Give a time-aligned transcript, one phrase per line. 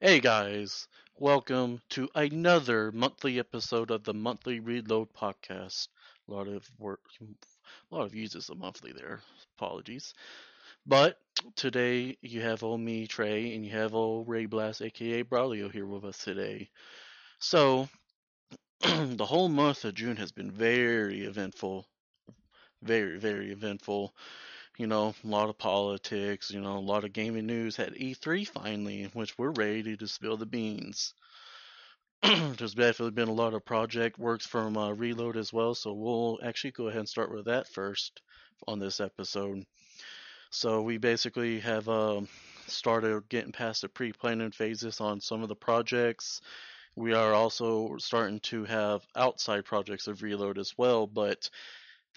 [0.00, 5.88] Hey guys, welcome to another monthly episode of the Monthly Reload podcast.
[6.28, 9.22] A lot of work, a lot of uses of monthly there.
[9.56, 10.14] Apologies,
[10.86, 11.18] but
[11.56, 15.86] today you have old me Trey and you have old Ray Blast, aka Braulio, here
[15.86, 16.70] with us today.
[17.40, 17.88] So
[18.80, 21.86] the whole month of June has been very eventful,
[22.82, 24.14] very very eventful
[24.78, 27.76] you know, a lot of politics, you know, a lot of gaming news.
[27.76, 31.14] Had E3 finally, in which we're ready to spill the beans.
[32.22, 36.38] There's definitely been a lot of project works from uh, Reload as well, so we'll
[36.44, 38.22] actually go ahead and start with that first
[38.68, 39.64] on this episode.
[40.50, 42.22] So we basically have uh,
[42.66, 46.40] started getting past the pre-planning phases on some of the projects.
[46.96, 51.50] We are also starting to have outside projects of Reload as well, but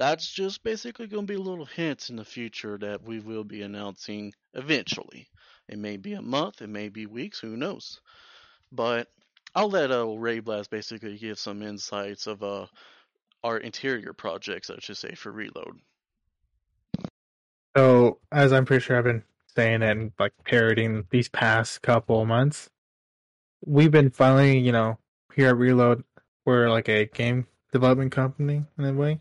[0.02, 3.62] that's just basically going to be little hints in the future that we will be
[3.62, 5.28] announcing eventually.
[5.70, 8.02] It may be a month, it may be weeks, who knows.
[8.72, 9.10] But
[9.54, 12.66] I'll let uh, Ray Blast basically give some insights of uh,
[13.44, 15.80] our interior projects, I should say, for Reload.
[17.78, 19.24] So, as I'm pretty sure I've been
[19.56, 22.72] saying and like parroting these past couple months,
[23.64, 24.98] we've been finally, you know,
[25.36, 26.04] here at Reload,
[26.44, 29.20] we're like a game development company in a way.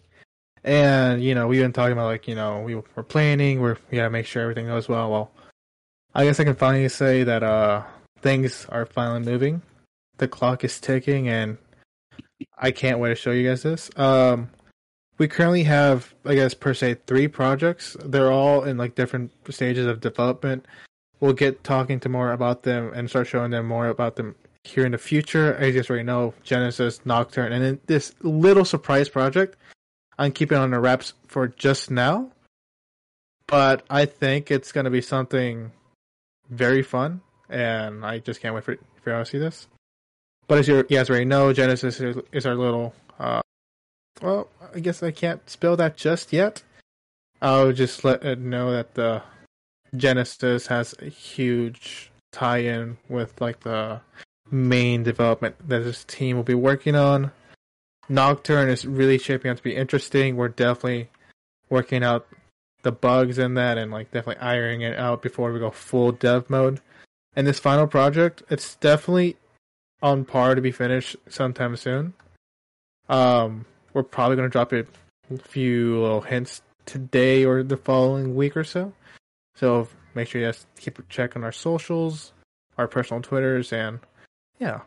[0.65, 3.97] And you know, we've been talking about like you know we we're planning, we're we
[3.97, 5.11] gotta make sure everything goes well.
[5.11, 5.31] Well,
[6.15, 7.83] I guess I can finally say that uh
[8.21, 9.63] things are finally moving.
[10.19, 11.57] The clock is ticking, and
[12.59, 13.91] I can't wait to show you guys this.
[13.97, 14.51] Um,
[15.19, 17.97] we currently have, I guess per se, three projects.
[18.05, 20.67] They're all in like different stages of development.
[21.21, 24.87] We'll get talking to more about them and start showing them more about them here
[24.87, 25.55] in the future.
[25.55, 29.57] As you guys already know, Genesis, Nocturne, and then this little surprise project
[30.21, 32.31] I'm keeping on the wraps for just now.
[33.47, 35.73] But I think it's going to be something
[36.51, 39.67] very fun, and I just can't wait for, for you all to see this.
[40.47, 42.95] But as you guys already know, Genesis is, is our little.
[43.19, 43.41] Uh,
[44.21, 46.63] well, I guess I can't spell that just yet.
[47.41, 49.23] I'll just let it know that the
[49.97, 54.03] Genesis has a huge tie-in with like the
[54.51, 57.33] main development that this team will be working on.
[58.11, 60.37] Nocturne is really shaping up to be interesting.
[60.37, 61.09] We're definitely
[61.69, 62.27] working out
[62.83, 66.51] the bugs in that and like definitely ironing it out before we go full dev
[66.51, 66.81] mode.
[67.37, 69.37] And this final project, it's definitely
[70.03, 72.15] on par to be finished sometime soon.
[73.09, 74.85] Um, we're probably gonna drop a
[75.45, 78.93] few little hints today or the following week or so.
[79.55, 82.33] So make sure you guys keep a check on our socials,
[82.77, 84.01] our personal Twitters, and
[84.59, 84.81] yeah.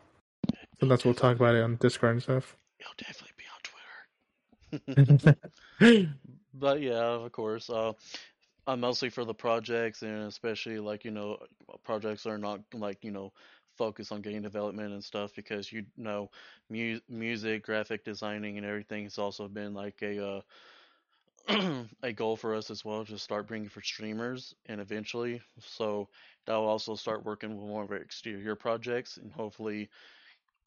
[0.78, 5.38] Sometimes we'll talk about it on Discord and stuff he'll definitely be on Twitter.
[6.54, 7.70] but yeah, of course.
[7.70, 7.92] Uh,
[8.66, 11.38] I'm mostly for the projects, and especially like you know,
[11.84, 13.32] projects are not like you know
[13.76, 16.30] focus on game development and stuff because you know,
[16.70, 20.40] mu- music, graphic designing, and everything has also been like a uh,
[22.02, 25.42] a goal for us as well to start bringing for streamers and eventually.
[25.60, 26.08] So
[26.46, 29.90] that will also start working with more of our exterior projects and hopefully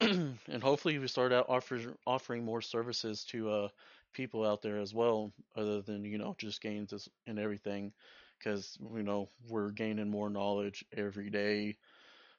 [0.00, 3.68] and hopefully we start out offering offering more services to uh,
[4.12, 7.92] people out there as well, other than you know just games and everything,
[8.38, 11.76] because you know we're gaining more knowledge every day.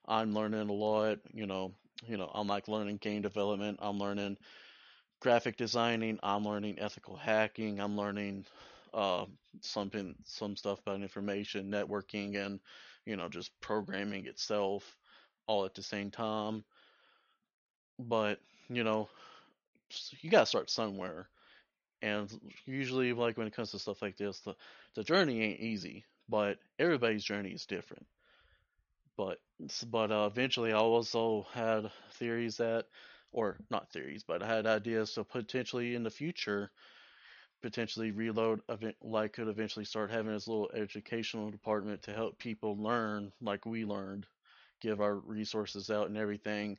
[0.07, 1.19] I'm learning a lot.
[1.33, 1.73] You know,
[2.07, 3.79] you know I'm like learning game development.
[3.81, 4.37] I'm learning
[5.21, 6.19] graphic designing.
[6.23, 7.79] I'm learning ethical hacking.
[7.79, 8.45] I'm learning
[8.93, 9.25] uh,
[9.61, 12.59] something some stuff about information networking and
[13.05, 14.97] you know just programming itself
[15.47, 16.63] all at the same time
[17.99, 18.39] but
[18.69, 19.09] you know
[20.21, 21.27] you gotta start somewhere
[22.01, 24.55] and usually like when it comes to stuff like this the,
[24.95, 28.05] the journey ain't easy but everybody's journey is different.
[29.17, 29.39] But
[29.87, 32.85] but uh, eventually i also had theories that
[33.31, 36.71] or not theories but i had ideas to potentially in the future
[37.61, 38.61] potentially reload
[39.01, 43.85] like could eventually start having this little educational department to help people learn like we
[43.85, 44.25] learned
[44.81, 46.77] give our resources out and everything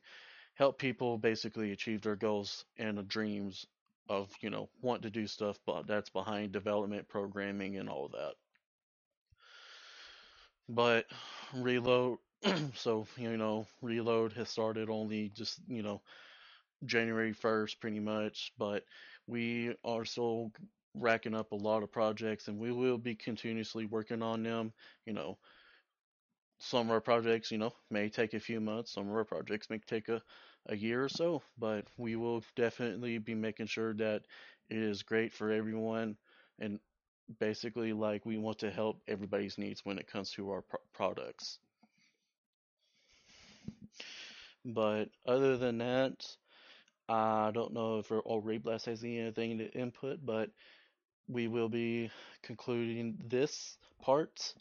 [0.55, 3.65] help people basically achieve their goals and dreams
[4.09, 8.33] of you know want to do stuff but that's behind development programming and all that.
[10.69, 11.05] But
[11.53, 12.19] reload
[12.73, 16.01] so you know reload has started only just you know
[16.85, 18.83] january 1st pretty much but
[19.27, 20.51] we are still
[20.95, 24.73] racking up a lot of projects and we will be continuously working on them
[25.05, 25.37] you know
[26.61, 28.93] some of our projects, you know, may take a few months.
[28.93, 30.21] Some of our projects may take a,
[30.67, 34.21] a year or so, but we will definitely be making sure that
[34.69, 36.15] it is great for everyone.
[36.59, 36.79] And
[37.39, 41.57] basically, like, we want to help everybody's needs when it comes to our pro- products.
[44.63, 46.13] But other than that,
[47.09, 50.51] I don't know if or Blast has anything to input, but
[51.27, 52.11] we will be
[52.43, 54.53] concluding this part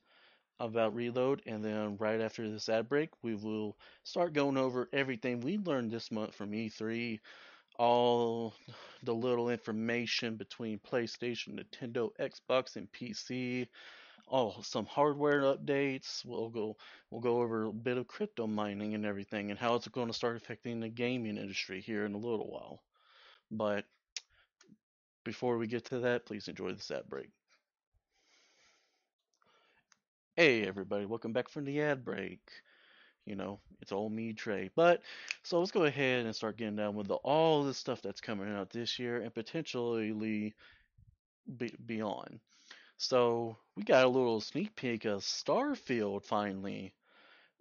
[0.61, 5.41] about reload and then right after this ad break we will start going over everything
[5.41, 7.19] we learned this month from E3
[7.79, 8.55] all
[9.05, 13.67] the little information between PlayStation, Nintendo, Xbox and PC
[14.31, 16.25] oh some hardware updates.
[16.25, 16.77] We'll go
[17.11, 20.13] we'll go over a bit of crypto mining and everything and how it's going to
[20.13, 22.83] start affecting the gaming industry here in a little while.
[23.51, 23.87] But
[25.25, 27.31] before we get to that please enjoy this ad break
[30.41, 32.41] Hey everybody, welcome back from the ad break.
[33.27, 34.71] You know, it's all me, Trey.
[34.75, 35.03] But
[35.43, 38.49] so let's go ahead and start getting down with the, all the stuff that's coming
[38.49, 40.55] out this year and potentially
[41.59, 42.41] be, beyond.
[42.97, 46.95] So we got a little sneak peek of Starfield finally.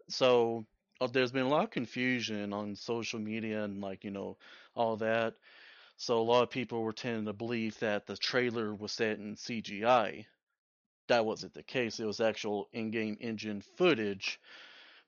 [0.07, 0.65] So
[1.01, 4.37] uh, there's been a lot of confusion on social media and like you know
[4.73, 5.33] all that.
[5.97, 9.35] So a lot of people were tending to believe that the trailer was set in
[9.35, 10.23] CGI
[11.09, 11.99] that wasn't the case.
[11.99, 14.39] It was actual in-game engine footage,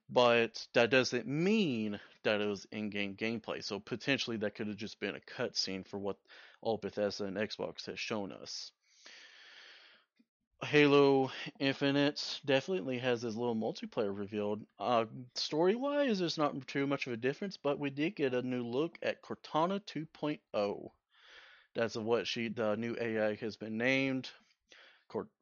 [0.10, 3.64] but that doesn't mean that it was in-game gameplay.
[3.64, 6.18] So potentially that could have just been a cutscene for what
[6.62, 8.72] all Bethesda and Xbox has shown us.
[10.64, 14.64] Halo Infinite definitely has this little multiplayer revealed.
[14.78, 18.44] Uh, story wise, there's not too much of a difference, but we did get a
[18.44, 20.90] new look at Cortana 2.0.
[21.74, 24.30] That's what she the new AI has been named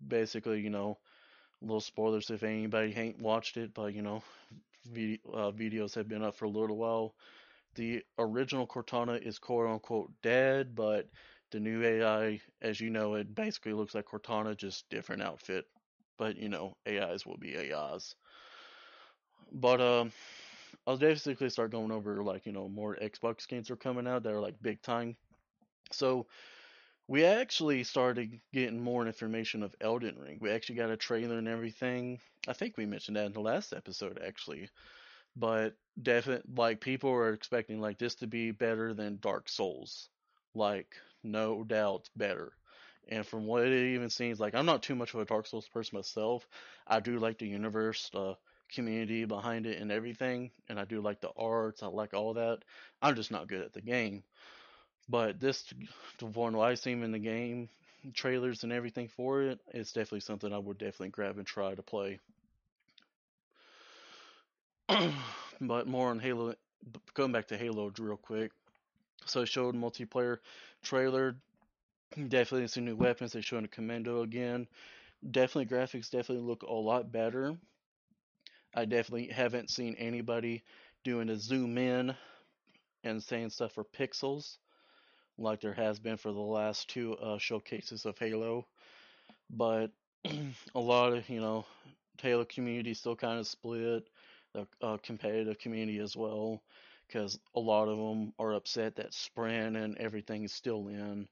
[0.08, 0.98] basically, you know,
[1.62, 4.24] little spoilers if anybody ain't watched it, but you know,
[4.92, 7.16] video, uh, videos have been up for a little while.
[7.76, 11.10] The original Cortana is quote unquote dead, but
[11.52, 15.66] the new AI, as you know, it basically looks like Cortana, just different outfit.
[16.18, 18.16] But you know, AIs will be AIs.
[19.52, 20.12] But um,
[20.88, 24.34] I'll basically start going over like you know more Xbox games are coming out that
[24.34, 25.16] are like big time.
[25.92, 26.28] So
[27.10, 30.38] we actually started getting more information of Elden Ring.
[30.40, 32.20] We actually got a trailer and everything.
[32.48, 34.70] I think we mentioned that in the last episode actually.
[35.36, 40.08] But definitely like people are expecting like this to be better than Dark Souls.
[40.54, 42.54] Like no doubt better.
[43.08, 45.68] And from what it even seems like I'm not too much of a Dark Souls
[45.68, 46.48] person myself.
[46.86, 48.38] I do like the universe, the
[48.72, 52.60] community behind it and everything, and I do like the arts, I like all that.
[53.02, 54.22] I'm just not good at the game.
[55.10, 55.66] But this,
[56.22, 57.68] one what I've seen in the game,
[58.14, 61.82] trailers and everything for it, it's definitely something I would definitely grab and try to
[61.82, 62.20] play.
[65.62, 66.54] but more on Halo,
[67.16, 68.52] going back to Halo real quick.
[69.26, 70.38] So it showed multiplayer
[70.84, 71.36] trailer.
[72.16, 73.34] Definitely some new weapons.
[73.34, 74.68] They showed a commando again.
[75.32, 77.58] Definitely graphics definitely look a lot better.
[78.76, 80.64] I definitely haven't seen anybody
[81.04, 82.16] doing a zoom in
[83.04, 84.58] and saying stuff for pixels
[85.40, 88.68] like there has been for the last two uh, showcases of Halo.
[89.50, 89.92] But
[90.76, 91.66] a lot of, you know,
[92.22, 94.10] Halo community still kind of split,
[94.54, 96.62] the uh, competitive community as well,
[97.08, 101.28] because a lot of them are upset that Sprint and everything is still in.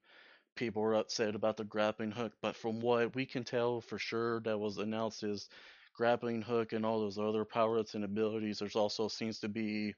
[0.56, 4.42] People are upset about the grappling hook, but from what we can tell for sure
[4.42, 5.50] that was announced is
[5.94, 8.59] grappling hook and all those other power ups and abilities.
[8.59, 9.94] There's also seems to be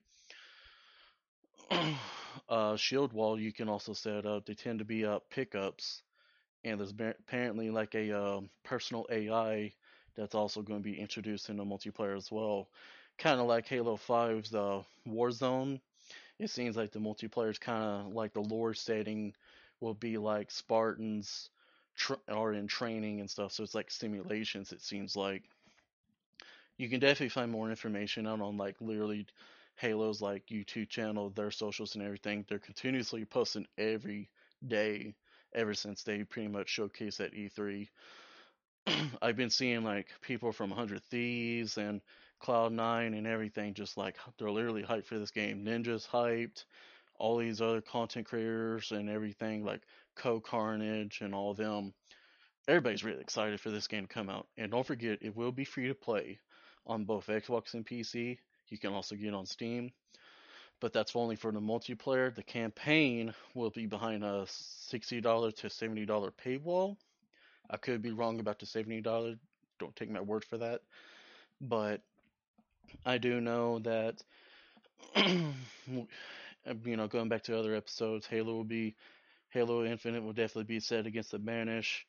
[2.49, 4.45] uh, shield wall you can also set up.
[4.45, 6.03] They tend to be uh, pickups,
[6.63, 9.73] and there's apparently like a um, personal AI
[10.15, 12.69] that's also going to be introduced in the multiplayer as well.
[13.17, 15.79] Kind of like Halo 5's uh, Warzone.
[16.39, 19.33] It seems like the multiplayer is kind of like the lore setting
[19.81, 21.49] will be like Spartans
[22.27, 23.51] are in training and stuff.
[23.53, 24.71] So it's like simulations.
[24.71, 25.43] It seems like
[26.77, 29.27] you can definitely find more information out on like literally
[29.79, 34.29] Halo's like YouTube channel, their socials and everything, they're continuously posting every
[34.67, 35.15] day
[35.53, 37.87] ever since they pretty much showcased at E3.
[39.21, 42.01] I've been seeing like people from 100 Thieves and
[42.43, 45.63] Cloud9 and everything just like they're literally hyped for this game.
[45.63, 46.65] Ninja's hyped,
[47.17, 49.81] all these other content creators and everything like
[50.17, 51.93] CohhCarnage and all of them.
[52.67, 54.47] Everybody's really excited for this game to come out.
[54.57, 56.39] And don't forget, it will be free to play
[56.85, 58.37] on both Xbox and PC.
[58.69, 59.91] You can also get it on Steam,
[60.79, 62.33] but that's only for the multiplayer.
[62.33, 66.97] The campaign will be behind a $60 to $70 paywall.
[67.69, 69.37] I could be wrong about the $70.
[69.79, 70.81] Don't take my word for that.
[71.61, 72.01] But
[73.05, 74.21] I do know that,
[75.15, 76.07] you
[76.65, 78.95] know, going back to other episodes, Halo will be,
[79.49, 82.05] Halo Infinite will definitely be set against the Banish.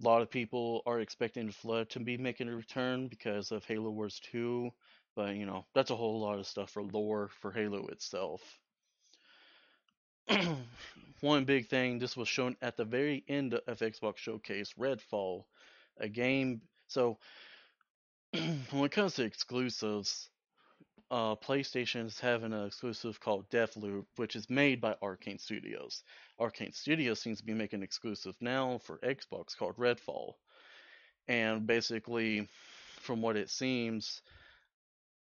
[0.00, 3.90] A lot of people are expecting Flood to be making a return because of Halo
[3.90, 4.70] Wars 2
[5.16, 8.40] But you know, that's a whole lot of stuff for lore for Halo itself.
[11.20, 15.44] One big thing, this was shown at the very end of Xbox Showcase, Redfall,
[15.98, 16.62] a game.
[16.88, 17.18] So
[18.32, 20.30] when it comes to exclusives,
[21.10, 26.02] uh, PlayStation is having an exclusive called Deathloop, which is made by Arkane Studios.
[26.40, 30.34] Arkane Studios seems to be making an exclusive now for Xbox called Redfall.
[31.28, 32.48] And basically,
[33.00, 34.22] from what it seems,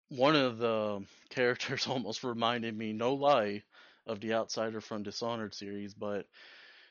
[0.09, 3.63] one of the characters almost reminded me, no lie,
[4.07, 5.93] of the Outsider from Dishonored series.
[5.93, 6.27] But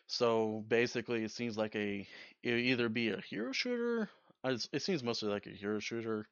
[0.08, 2.06] so basically, it seems like a
[2.42, 4.10] it either be a hero shooter.
[4.44, 6.26] It seems mostly like a hero shooter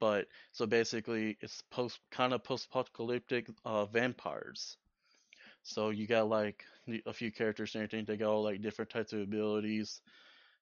[0.00, 4.76] but so basically it's post kind of post-apocalyptic uh, vampires.
[5.62, 6.64] So you got like
[7.06, 8.06] a few characters and everything.
[8.06, 10.00] They got all like different types of abilities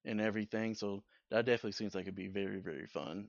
[0.04, 0.74] and everything.
[0.74, 3.28] So that definitely seems like it'd be very very fun.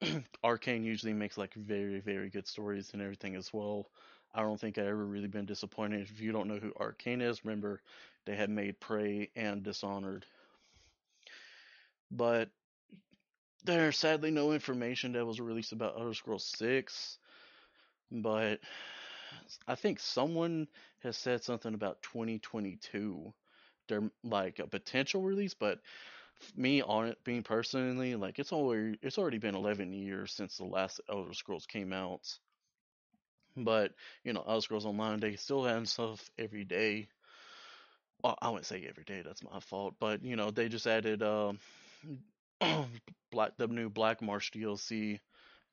[0.44, 3.88] Arkane usually makes like very very good stories and everything as well.
[4.34, 6.02] I don't think I ever really been disappointed.
[6.02, 7.80] If you don't know who Arkane is, remember
[8.26, 10.26] they had made Prey and Dishonored.
[12.10, 12.50] But
[13.64, 17.18] there's sadly no information that was released about Elder Scrolls 6,
[18.10, 18.60] but
[19.66, 20.68] I think someone
[21.02, 23.32] has said something about 2022.
[23.88, 25.80] They're like a potential release, but
[26.56, 30.64] me on it being personally, like it's already it's already been 11 years since the
[30.64, 32.38] last Elder Scrolls came out.
[33.56, 33.92] But
[34.24, 37.08] you know, Elder Scrolls Online they still add stuff every day.
[38.22, 39.22] Well, I wouldn't say every day.
[39.22, 39.94] That's my fault.
[40.00, 41.58] But you know, they just added um,
[43.30, 45.20] Black the new Black Marsh DLC,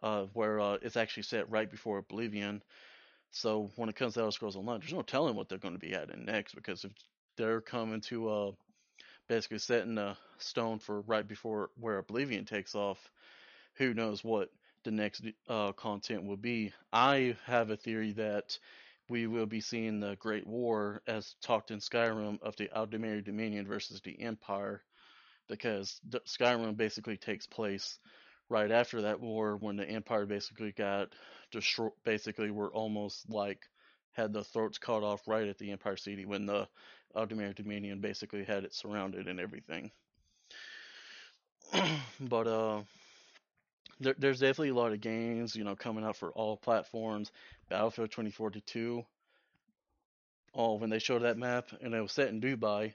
[0.02, 2.62] uh, where uh, it's actually set right before Oblivion.
[3.32, 5.80] So when it comes to Elder Scrolls Online, there's no telling what they're going to
[5.80, 6.92] be adding next because if
[7.38, 8.52] they're coming to uh,
[9.28, 13.12] basically setting a stone for right before where Oblivion takes off,
[13.76, 14.50] who knows what
[14.84, 16.74] the next uh, content will be.
[16.92, 18.58] I have a theory that
[19.10, 23.68] we will be seeing the Great War as talked in Skyrim of the Aldmeri Dominion
[23.68, 24.84] versus the Empire
[25.50, 28.00] because Skyrim basically takes place
[28.50, 31.10] right after that war when the Empire basically got
[31.52, 31.92] destroyed.
[32.06, 33.60] Basically, were almost like
[34.14, 36.68] had the throats cut off right at the Empire City when the
[37.16, 39.92] Aldmeri Dominion basically had it surrounded and everything.
[42.20, 42.82] but uh,
[44.00, 47.32] there, there's definitely a lot of games, you know, coming out for all platforms.
[47.70, 49.04] Battlefield 2042.
[50.56, 52.94] Oh, when they showed that map and it was set in Dubai,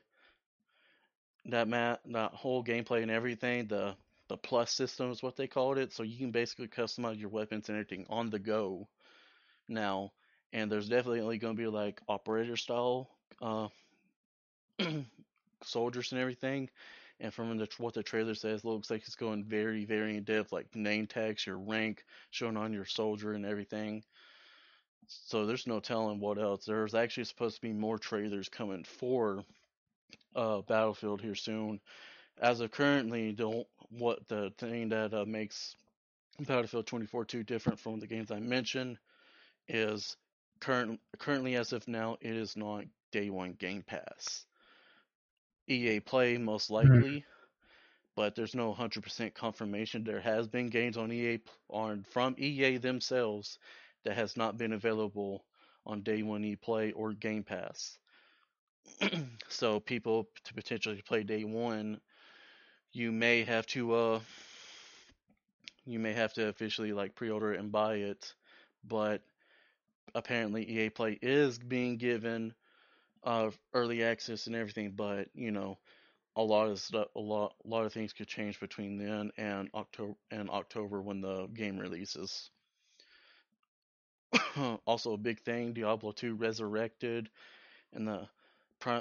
[1.47, 3.97] that map, that whole gameplay and everything, the
[4.29, 5.93] the plus system is what they called it.
[5.93, 8.87] So you can basically customize your weapons and everything on the go
[9.69, 10.13] now.
[10.53, 13.09] And there's definitely going to be like operator style
[13.41, 13.69] uh,
[15.65, 16.69] soldiers and everything.
[17.21, 20.53] And from the, what the trailer says, looks like it's going very, very in depth,
[20.53, 24.05] like name tags, your rank, showing on your soldier and everything.
[25.09, 26.65] So there's no telling what else.
[26.65, 29.45] There's actually supposed to be more trailers coming for
[30.37, 31.81] uh, Battlefield here soon.
[32.41, 35.75] As of currently, don't what the thing that uh, makes
[36.39, 38.99] Battlefield 24-2 different from the games I mentioned
[39.67, 40.17] is
[40.61, 44.45] current currently as of now it is not day one Game Pass.
[45.69, 47.19] EA Play most likely, mm-hmm.
[48.17, 50.05] but there's no 100% confirmation.
[50.05, 53.59] There has been games on EA on from EA themselves
[54.05, 55.45] that has not been available
[55.87, 57.99] on day one EA Play or Game Pass.
[59.49, 62.01] so people to potentially play day one,
[62.93, 64.21] you may have to uh,
[65.87, 68.35] you may have to officially like pre-order it and buy it,
[68.87, 69.23] but
[70.15, 72.55] apparently EA Play is being given
[73.29, 75.79] uh, early access and everything, but you know
[76.35, 79.69] a lot of stuff, a lot, a lot of things could change between then and
[79.75, 82.51] October and October when the game releases.
[84.87, 87.29] also, a big thing: Diablo 2 Resurrected,
[87.93, 88.27] and the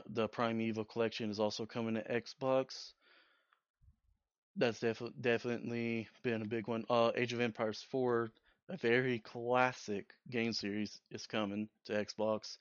[0.09, 2.91] the Prime Evil collection is also coming to Xbox.
[4.57, 6.83] That's def- definitely been a big one.
[6.89, 8.31] Uh, Age of Empires 4,
[8.69, 12.57] a very classic game series, is coming to Xbox.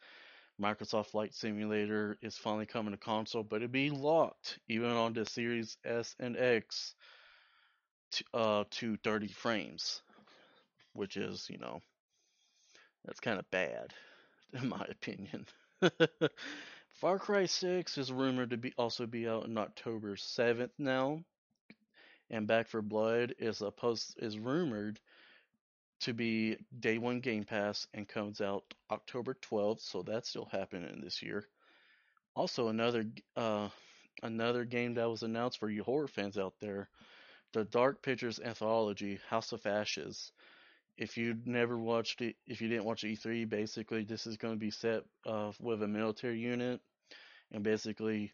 [0.61, 5.27] Microsoft Flight Simulator is finally coming to console, but it'll be locked even on the
[5.27, 6.95] Series S and X
[8.13, 10.03] to, uh, to 30 frames,
[10.95, 11.81] which is, you know,
[13.05, 13.93] that's kind of bad,
[14.55, 15.47] in my opinion.
[17.01, 21.21] Far Cry 6 is rumored to be also be out on October 7th now.
[22.31, 24.99] And Back 4 Blood is a post is rumored
[26.01, 31.01] to be day one Game Pass and comes out October 12th, so that's still happening
[31.03, 31.47] this year.
[32.35, 33.69] Also, another uh,
[34.23, 36.89] another game that was announced for you horror fans out there,
[37.53, 40.33] the Dark Pictures anthology, House of Ashes.
[40.99, 44.61] If you never watched it, if you didn't watch E3, basically this is going to
[44.61, 46.81] be set uh, with a military unit,
[47.53, 48.33] and basically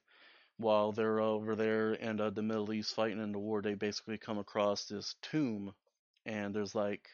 [0.59, 4.19] while they're over there in uh, the Middle East fighting in the war, they basically
[4.19, 5.73] come across this tomb,
[6.25, 7.09] and there's like,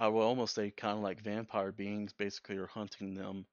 [0.00, 3.44] I will almost say, kind of like vampire beings, basically are hunting them.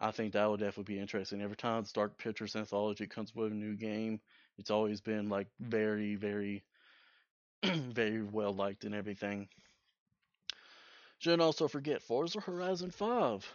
[0.00, 1.42] I think that would definitely be interesting.
[1.42, 4.18] Every time Dark Pictures Anthology comes with a new game,
[4.56, 6.64] it's always been like very, very,
[7.62, 9.46] very well liked and everything.
[11.18, 13.46] Shouldn't also forget Forza Horizon 5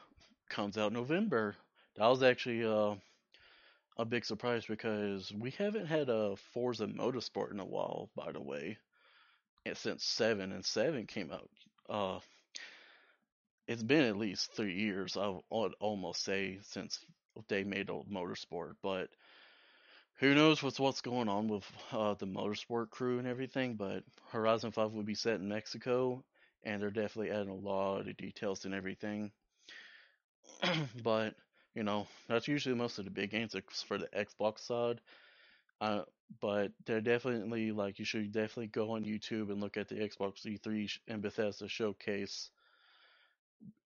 [0.49, 1.55] comes out November.
[1.95, 2.93] That was actually uh,
[3.97, 8.41] a big surprise because we haven't had a Forza Motorsport in a while, by the
[8.41, 8.77] way,
[9.65, 11.49] and since 7 and 7 came out.
[11.89, 12.19] Uh,
[13.67, 16.99] it's been at least three years, I would almost say, since
[17.47, 19.09] they made a Motorsport, but
[20.19, 24.71] who knows what's what's going on with uh, the motorsport crew and everything but horizon
[24.71, 26.23] 5 will be set in mexico
[26.63, 29.31] and they're definitely adding a lot of details and everything.
[31.03, 31.35] But
[31.75, 33.55] you know that's usually most of the big games
[33.87, 35.01] for the xbox side.
[35.81, 36.03] Uh,
[36.41, 40.45] but they're definitely like you should definitely go on youtube and look at the xbox
[40.45, 42.49] e3 and bethesda showcase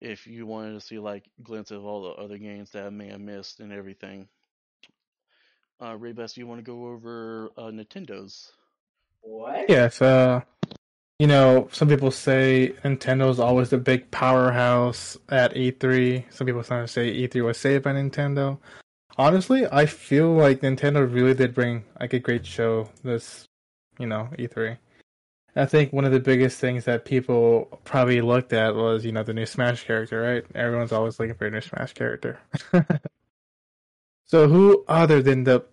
[0.00, 3.08] if you wanted to see like glimpses of all the other games that i may
[3.08, 4.28] have missed and everything
[5.80, 8.52] uh, Ray Raybest, you want to go over uh, Nintendo's?
[9.22, 9.66] What?
[9.68, 10.40] Yes, uh,
[11.18, 16.32] you know, some people say Nintendo's always the big powerhouse at E3.
[16.32, 18.58] Some people sometimes say E3 was saved by Nintendo.
[19.16, 23.46] Honestly, I feel like Nintendo really did bring like a great show this,
[23.98, 24.76] you know, E3.
[25.56, 29.22] I think one of the biggest things that people probably looked at was, you know,
[29.22, 30.44] the new Smash character, right?
[30.56, 32.40] Everyone's always looking for a new Smash character.
[34.24, 35.64] so who other than the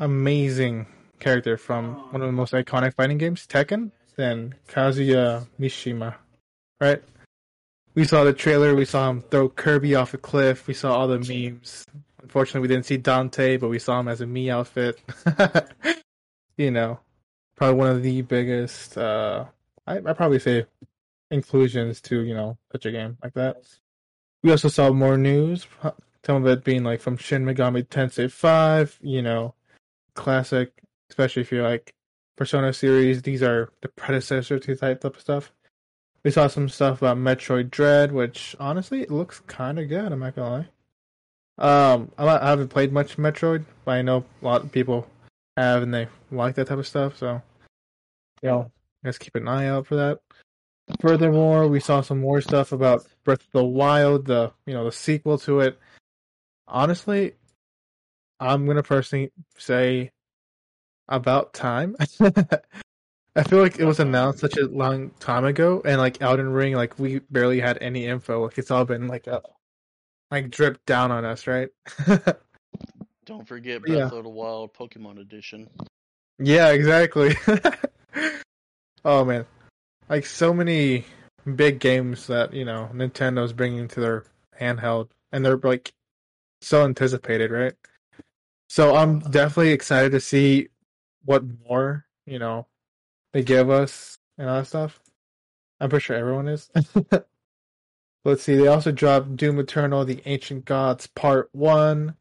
[0.00, 0.86] amazing
[1.20, 6.16] character from one of the most iconic fighting games, Tekken, than Kazuya Mishima,
[6.80, 7.02] right?
[7.94, 11.06] We saw the trailer, we saw him throw Kirby off a cliff, we saw all
[11.06, 11.86] the memes.
[12.32, 14.98] Unfortunately, we didn't see Dante, but we saw him as a Mii outfit.
[16.56, 16.98] you know,
[17.56, 19.44] probably one of the biggest, uh,
[19.86, 20.64] I, I probably say
[21.30, 23.58] inclusions to, you know, such a game like that.
[24.42, 25.66] We also saw more news,
[26.24, 29.52] some of it being like from Shin Megami Tensei 5, you know,
[30.14, 30.72] classic,
[31.10, 31.92] especially if you're like
[32.36, 33.20] Persona series.
[33.20, 35.52] These are the predecessor to type of stuff.
[36.24, 40.10] We saw some stuff about Metroid Dread, which honestly it looks kind of good.
[40.10, 40.68] I'm not gonna lie.
[41.58, 45.06] Um, I haven't played much Metroid, but I know a lot of people
[45.56, 47.18] have, and they like that type of stuff.
[47.18, 47.42] So,
[48.42, 48.64] yeah,
[49.04, 50.20] let's keep an eye out for that.
[51.00, 54.92] Furthermore, we saw some more stuff about Breath of the Wild, the you know the
[54.92, 55.78] sequel to it.
[56.66, 57.34] Honestly,
[58.40, 60.10] I'm gonna personally say
[61.08, 61.96] about time.
[63.34, 66.74] I feel like it was announced such a long time ago, and like Elden Ring,
[66.74, 68.44] like we barely had any info.
[68.44, 69.42] Like it's all been like a
[70.32, 71.68] like dripped down on us, right?
[73.26, 74.18] Don't forget Breath yeah.
[74.18, 75.68] of the Wild Pokemon Edition.
[76.38, 77.36] Yeah, exactly.
[79.04, 79.46] oh man,
[80.08, 81.04] like so many
[81.54, 84.24] big games that you know Nintendo's bringing to their
[84.58, 85.92] handheld, and they're like
[86.62, 87.74] so anticipated, right?
[88.68, 90.68] So I'm definitely excited to see
[91.24, 92.66] what more, you know,
[93.34, 94.98] they give us and all that stuff.
[95.78, 96.70] I'm pretty sure everyone is.
[98.24, 102.14] Let's see, they also dropped Doom Eternal, The Ancient Gods Part 1.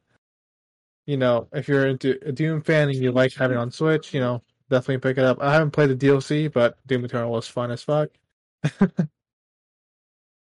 [1.05, 4.13] You know, if you're into a Doom fan and you like having it on Switch,
[4.13, 5.37] you know, definitely pick it up.
[5.41, 8.09] I haven't played the DLC, but Doom Eternal was fun as fuck.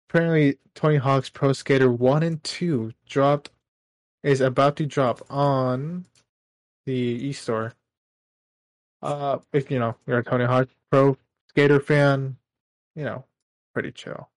[0.09, 3.51] Apparently, Tony Hawk's Pro Skater 1 and 2 dropped
[4.23, 6.07] is about to drop on
[6.87, 7.73] the eStore.
[9.03, 11.17] Uh, if you know you're a Tony Hawk Pro
[11.49, 12.37] Skater fan,
[12.95, 13.25] you know,
[13.73, 14.29] pretty chill.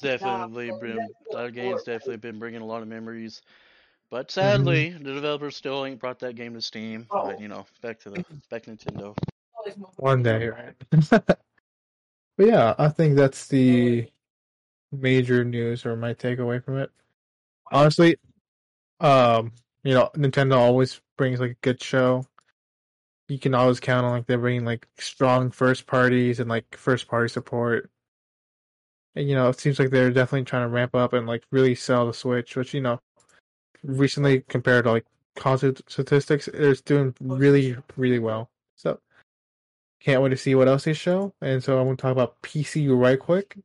[0.00, 3.42] Definitely been that game's definitely been bringing a lot of memories,
[4.10, 5.04] but sadly mm-hmm.
[5.04, 7.06] the developers still ain't brought that game to Steam.
[7.10, 9.16] But you know, back to the back Nintendo.
[9.96, 10.74] One day, right?
[11.10, 11.38] but
[12.38, 14.08] yeah, I think that's the
[14.90, 16.90] major news or my takeaway from it.
[17.70, 18.16] Honestly,
[19.00, 19.52] um,
[19.84, 22.24] you know, Nintendo always brings like a good show.
[23.28, 27.08] You can always count on like they're bringing like strong first parties and like first
[27.08, 27.90] party support.
[29.14, 31.74] And you know, it seems like they're definitely trying to ramp up and like really
[31.74, 33.00] sell the Switch, which you know,
[33.84, 38.50] recently compared to like console statistics, it's doing really, really well.
[38.76, 38.98] So
[40.00, 41.32] can't wait to see what else they show.
[41.40, 43.56] And so I'm gonna talk about PC right quick.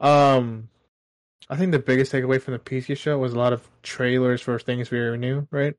[0.00, 0.68] Um
[1.48, 4.58] I think the biggest takeaway from the PC show was a lot of trailers for
[4.58, 5.74] things we already knew, right?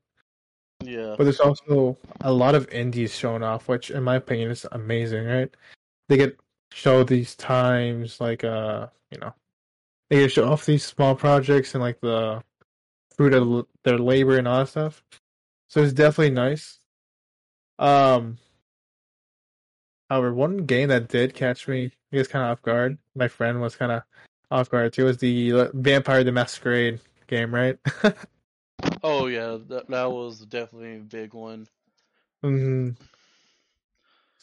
[0.82, 1.14] Yeah.
[1.16, 5.26] But there's also a lot of indies showing off, which in my opinion is amazing,
[5.26, 5.50] right?
[6.08, 6.38] They get
[6.72, 9.34] show these times like uh you know
[10.10, 12.42] they show off these small projects and like the
[13.16, 15.02] fruit of their labor and all that stuff.
[15.68, 16.78] So it's definitely nice.
[17.78, 18.38] Um
[20.08, 22.98] however, one game that did catch me, I guess kind of off guard.
[23.14, 24.02] My friend was kind of
[24.50, 25.04] off guard too.
[25.04, 27.78] Was the Vampire the Masquerade game, right?
[29.02, 31.66] oh yeah, that that was definitely a big one.
[32.42, 32.90] hmm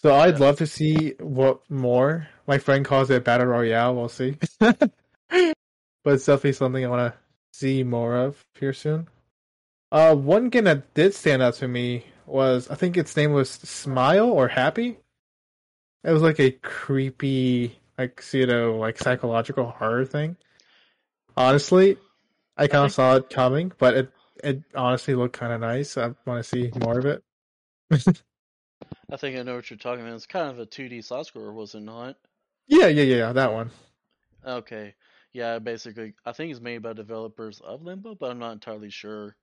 [0.06, 2.28] So I'd love to see what more.
[2.46, 3.96] My friend calls it battle royale.
[3.96, 4.84] We'll see, but
[5.32, 7.20] it's definitely something I want to
[7.54, 9.08] see more of here soon.
[9.92, 13.50] Uh, one game that did stand out to me was I think its name was
[13.50, 15.00] Smile or Happy.
[16.04, 20.38] It was like a creepy, like pseudo, like psychological horror thing.
[21.36, 21.98] Honestly,
[22.56, 24.12] I kind of saw it coming, but it
[24.44, 25.98] it honestly looked kind of nice.
[25.98, 27.24] I want to see more of it.
[29.12, 30.16] I think I know what you're talking about.
[30.16, 32.16] It's kind of a 2D side scroller, was it not?
[32.68, 33.70] Yeah, yeah, yeah, that one.
[34.46, 34.96] Okay.
[35.34, 39.36] Yeah, basically, I think it's made by developers of Limbo, but I'm not entirely sure.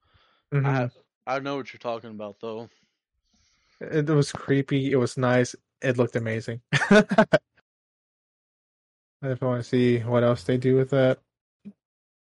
[0.52, 0.66] Mm-hmm.
[0.66, 0.90] I
[1.26, 2.68] I know what you're talking about, though.
[3.80, 4.92] It was creepy.
[4.92, 5.54] It was nice.
[5.80, 6.60] It looked amazing.
[6.72, 7.26] if I
[9.22, 11.18] definitely want to see what else they do with that.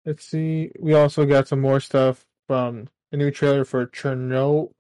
[0.06, 0.72] Let's see.
[0.80, 4.74] We also got some more stuff from a new trailer for Chernobyl,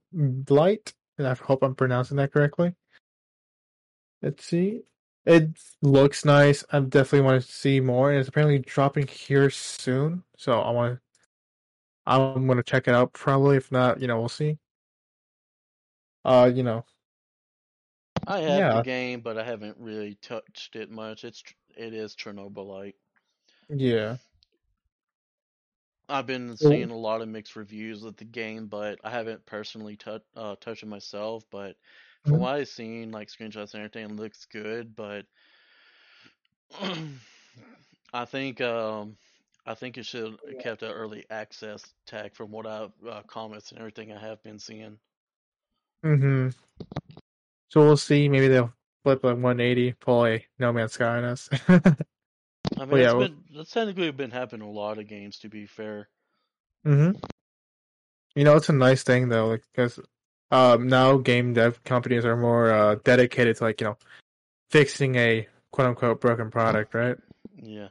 [1.22, 2.76] and I hope I'm pronouncing that correctly.
[4.22, 4.82] Let's see.
[5.26, 5.50] It
[5.82, 6.64] looks nice.
[6.72, 10.24] I definitely want to see more, and it's apparently dropping here soon.
[10.38, 11.02] So I want to.
[12.08, 13.14] I'm gonna check it out.
[13.14, 14.58] Probably, if not, you know, we'll see.
[16.26, 16.86] Uh, you know.
[18.28, 18.74] I have yeah.
[18.76, 21.24] the game, but I haven't really touched it much.
[21.24, 21.44] It's
[21.78, 22.96] it is Chernobylite.
[23.70, 24.18] Yeah.
[26.10, 29.96] I've been seeing a lot of mixed reviews of the game, but I haven't personally
[29.96, 31.44] touched uh, touched it myself.
[31.50, 31.76] But
[32.24, 32.42] from mm-hmm.
[32.42, 34.96] what I've seen, like screenshots and everything, looks good.
[34.96, 35.26] But
[38.14, 39.16] I think um,
[39.66, 43.72] I think it should have kept an early access tag from what I uh, comments
[43.72, 44.98] and everything I have been seeing.
[46.04, 46.50] Hmm.
[47.70, 48.28] So we'll see.
[48.28, 51.50] Maybe they'll flip a 180, pull a No Man's Sky on us.
[52.82, 55.38] I mean, yeah, been, that's technically been happening a lot of games.
[55.40, 56.10] To be fair.
[56.84, 57.12] Hmm.
[58.36, 60.00] You know, it's a nice thing though, like because
[60.50, 63.98] um, now game dev companies are more uh, dedicated to like you know
[64.72, 67.18] fixing a quote unquote broken product, right?
[67.56, 67.90] Yeah.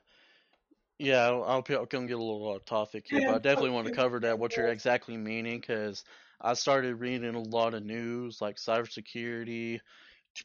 [0.99, 3.95] Yeah, I'll, I'll, I'll get a little off topic here, but I definitely want to
[3.95, 6.05] cover that what you're exactly meaning because
[6.43, 9.81] I started reading a lot of news like cybersecurity,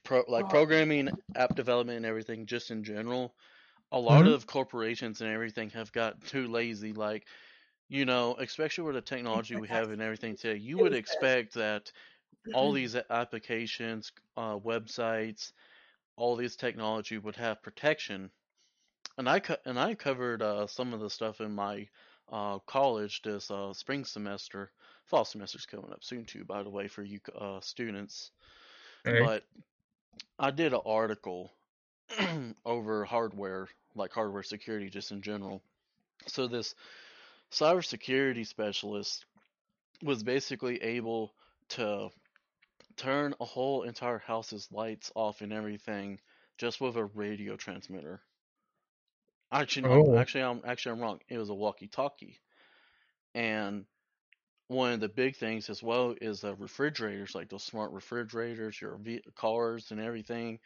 [0.05, 3.33] pro, like programming, app development, and everything just in general
[3.91, 4.33] a lot mm-hmm.
[4.33, 6.93] of corporations and everything have got too lazy.
[6.93, 7.25] Like,
[7.87, 11.91] you know, especially with the technology we have and everything today, you would expect that
[12.53, 12.75] all mm-hmm.
[12.75, 15.51] these applications, uh, websites,
[16.15, 18.29] all these technology would have protection.
[19.17, 21.87] And I co- and I covered uh, some of the stuff in my
[22.31, 24.71] uh, college this uh, spring semester.
[25.05, 28.31] Fall semester's coming up soon too, by the way, for you uh, students.
[29.23, 29.43] But
[30.39, 31.51] I did an article
[32.65, 35.61] over hardware, like hardware security just in general.
[36.27, 36.75] So this
[37.51, 39.25] cybersecurity specialist
[40.03, 41.33] was basically able
[41.69, 42.09] to
[42.97, 46.19] turn a whole entire house's lights off and everything
[46.57, 48.21] just with a radio transmitter.
[49.51, 50.03] Actually, oh.
[50.03, 51.19] no, actually, I'm actually I'm wrong.
[51.29, 52.39] It was a walkie-talkie,
[53.35, 53.85] and
[54.67, 58.99] one of the big things as well is the refrigerators, like those smart refrigerators, your
[59.35, 60.59] cars, and everything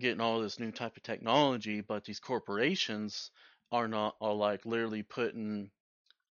[0.00, 3.30] getting all this new type of technology, but these corporations
[3.72, 5.70] are not are like literally putting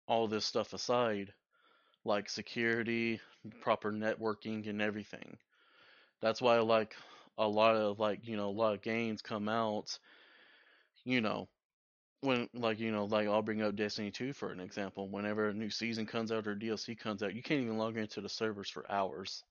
[0.08, 1.34] all this stuff aside,
[2.06, 3.20] like security,
[3.62, 5.38] proper networking, and everything.
[6.22, 6.96] That's why like
[7.38, 10.00] a lot of like you know a lot of games come out,
[11.06, 11.48] you know,
[12.22, 15.10] when like you know like I'll bring up Destiny 2 for an example.
[15.10, 18.22] Whenever a new season comes out or DLC comes out, you can't even log into
[18.22, 19.44] the servers for hours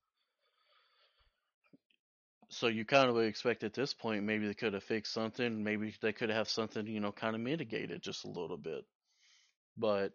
[2.55, 5.63] so you kind of would expect at this point maybe they could have fixed something.
[5.63, 8.85] Maybe they could have something, you know, kind of mitigated just a little bit.
[9.77, 10.13] But,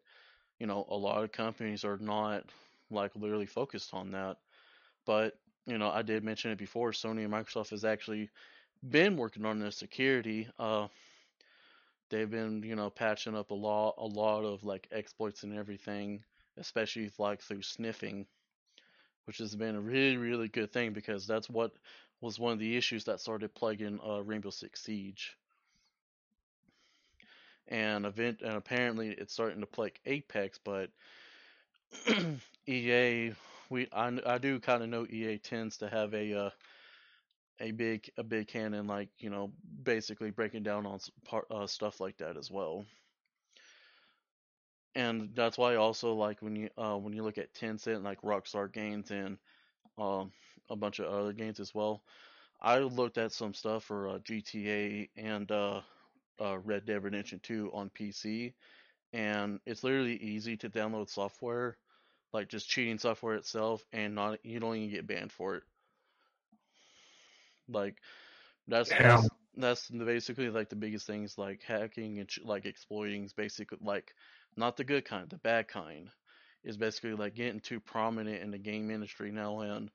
[0.58, 2.44] you know, a lot of companies are not
[2.90, 4.38] like literally focused on that.
[5.06, 5.34] But,
[5.66, 6.92] you know, I did mention it before.
[6.92, 8.30] Sony and Microsoft has actually
[8.88, 10.48] been working on their security.
[10.58, 10.88] Uh,
[12.10, 16.24] they've been, you know, patching up a lot, a lot of like exploits and everything,
[16.58, 18.26] especially like through sniffing,
[19.26, 21.72] which has been a really, really good thing because that's what
[22.22, 25.36] was one of the issues that started plaguing uh, Rainbow Six Siege.
[27.68, 30.90] And event and apparently it's starting to plague Apex, but
[32.68, 33.34] EA
[33.70, 36.50] we I, I do kind of know EA tends to have a uh,
[37.60, 39.52] a big a big canon like you know
[39.84, 42.86] basically breaking down on part uh, stuff like that as well.
[44.96, 48.72] And that's why also like when you uh, when you look at Tencent like Rockstar
[48.72, 49.38] Games and
[49.98, 50.32] um,
[50.70, 52.04] a bunch of other games as well.
[52.62, 55.82] I looked at some stuff for uh, GTA and uh,
[56.40, 58.54] uh, Red Dead Redemption 2 on PC,
[59.14, 61.78] and it's literally easy to download software,
[62.34, 65.64] like just cheating software itself, and not you don't even get banned for it.
[67.68, 67.98] Like
[68.68, 69.02] that's Damn.
[69.02, 73.78] that's, that's basically like the biggest things like hacking and ch- like exploiting is basically
[73.82, 74.14] like
[74.56, 76.10] not the good kind, the bad kind
[76.64, 79.90] is basically like getting too prominent in the game industry now and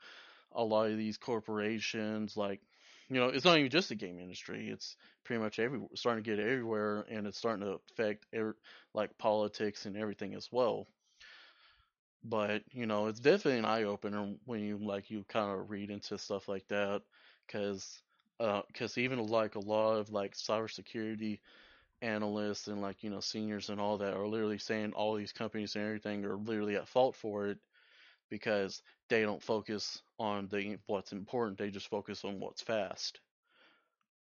[0.55, 2.61] a lot of these corporations like
[3.09, 6.31] you know it's not even just the game industry it's pretty much every starting to
[6.31, 8.27] get everywhere and it's starting to affect
[8.95, 10.87] like politics and everything as well.
[12.25, 15.91] But you know it's definitely an eye opener when you like you kind of read
[15.91, 17.03] into stuff like that
[17.47, 18.03] because
[18.39, 21.41] because uh, even like a lot of like cybersecurity
[22.03, 25.77] analysts and like you know seniors and all that are literally saying all these companies
[25.77, 27.59] and everything are literally at fault for it
[28.31, 33.21] because they don't focus on the what's important they just focus on what's fast.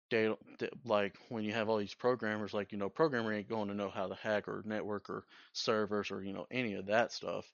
[0.10, 3.50] They don't they, like when you have all these programmers like you know programmer ain't
[3.50, 6.88] going to know how to hack or network or servers or you know any of
[6.88, 7.46] that stuff.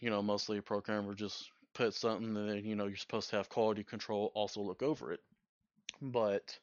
[0.00, 3.48] You know mostly a programmer just put something that you know you're supposed to have
[3.48, 5.20] quality control also look over it.
[6.00, 6.58] But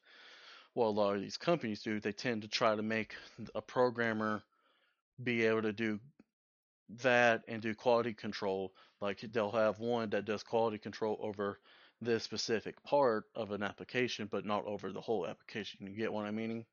[0.74, 3.14] what a lot of these companies do, they tend to try to make
[3.54, 4.42] a programmer
[5.22, 5.98] be able to do
[7.02, 8.72] that and do quality control.
[9.00, 11.60] Like they'll have one that does quality control over
[12.00, 15.86] this specific part of an application, but not over the whole application.
[15.86, 16.66] You get what I'm meaning?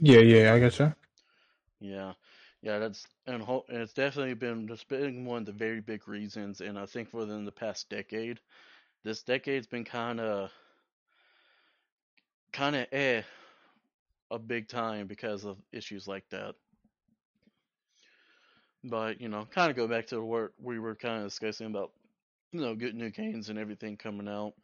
[0.00, 0.96] Yeah, yeah, I gotcha.
[1.80, 2.14] Yeah,
[2.62, 6.60] yeah, that's and, and it's definitely been just been one of the very big reasons.
[6.60, 8.40] And I think within the past decade,
[9.04, 10.50] this decade's been kind of
[12.52, 13.22] kind of eh
[14.30, 16.56] a big time because of issues like that.
[18.84, 21.92] But you know, kind of go back to what we were kind of discussing about,
[22.52, 24.54] you know, good new games and everything coming out.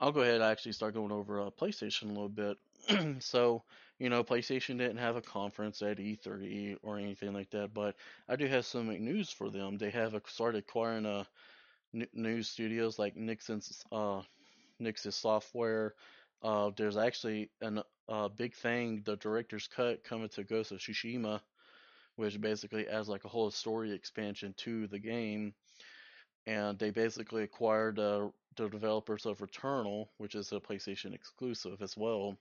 [0.00, 2.58] I'll go ahead and actually start going over uh, PlayStation a little bit.
[3.22, 3.62] so,
[3.98, 7.94] you know, PlayStation didn't have a conference at E3 or anything like that, but
[8.28, 9.78] I do have some news for them.
[9.78, 11.24] They have started acquiring uh,
[12.12, 14.22] news studios like Nixon's uh,
[14.82, 15.94] Nixxes software,
[16.44, 21.40] uh, there's actually a uh, big thing, the director's cut coming to Ghost of Tsushima,
[22.16, 25.54] which basically adds like a whole story expansion to the game.
[26.46, 31.96] And they basically acquired uh, the developers of Returnal, which is a PlayStation exclusive as
[31.96, 32.36] well.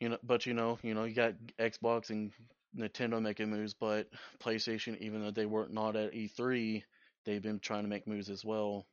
[0.00, 2.32] You know, but you know, you know, you got Xbox and
[2.76, 4.08] Nintendo making moves, but
[4.40, 6.84] PlayStation, even though they were not at E3,
[7.24, 8.86] they've been trying to make moves as well.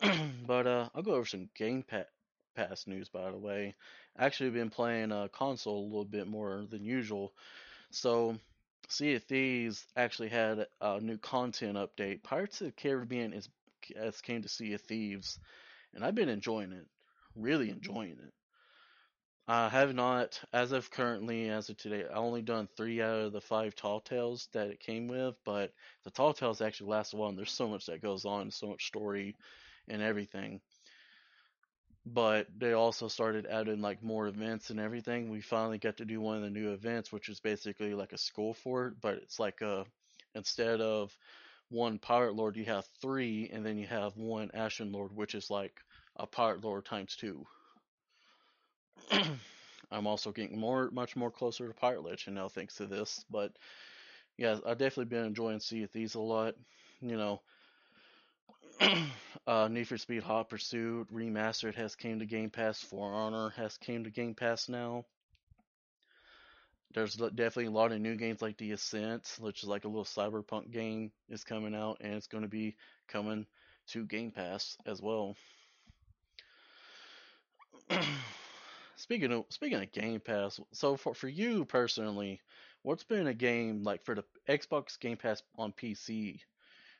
[0.46, 1.82] but uh, I'll go over some Game
[2.54, 3.74] Pass news, by the way.
[4.16, 7.32] Actually, been playing a uh, console a little bit more than usual.
[7.90, 8.38] So,
[8.88, 12.22] Sea of Thieves actually had a new content update.
[12.22, 13.48] Pirates of the Caribbean is
[13.96, 15.38] has came to Sea of Thieves,
[15.94, 16.86] and I've been enjoying it,
[17.34, 18.32] really enjoying it.
[19.46, 23.32] I have not, as of currently, as of today, I only done three out of
[23.32, 25.72] the five tall tales that it came with, but
[26.04, 28.68] the tall tales actually last a while, and there's so much that goes on, so
[28.68, 29.36] much story
[29.88, 30.60] and everything.
[32.06, 35.30] But they also started adding like more events and everything.
[35.30, 38.18] We finally got to do one of the new events, which is basically like a
[38.18, 39.86] school fort, but it's like a
[40.34, 41.16] instead of
[41.70, 45.50] one pirate lord, you have three, and then you have one Ashen Lord, which is
[45.50, 45.80] like
[46.16, 47.46] a pirate lord times two.
[49.90, 53.24] I'm also getting more, much more closer to Pirate Legend now thanks to this.
[53.30, 53.52] But
[54.36, 56.54] yeah, I've definitely been enjoying Sea of Thieves a lot.
[57.00, 57.40] You know,
[59.46, 62.80] uh, Need for Speed Hot Pursuit Remastered has came to Game Pass.
[62.80, 65.04] For Honor has came to Game Pass now.
[66.94, 70.04] There's definitely a lot of new games like The Ascent, which is like a little
[70.04, 72.76] cyberpunk game, is coming out, and it's going to be
[73.08, 73.46] coming
[73.88, 75.34] to Game Pass as well.
[78.96, 82.40] speaking of speaking of Game Pass, so for for you personally,
[82.82, 86.40] what's been a game like for the Xbox Game Pass on PC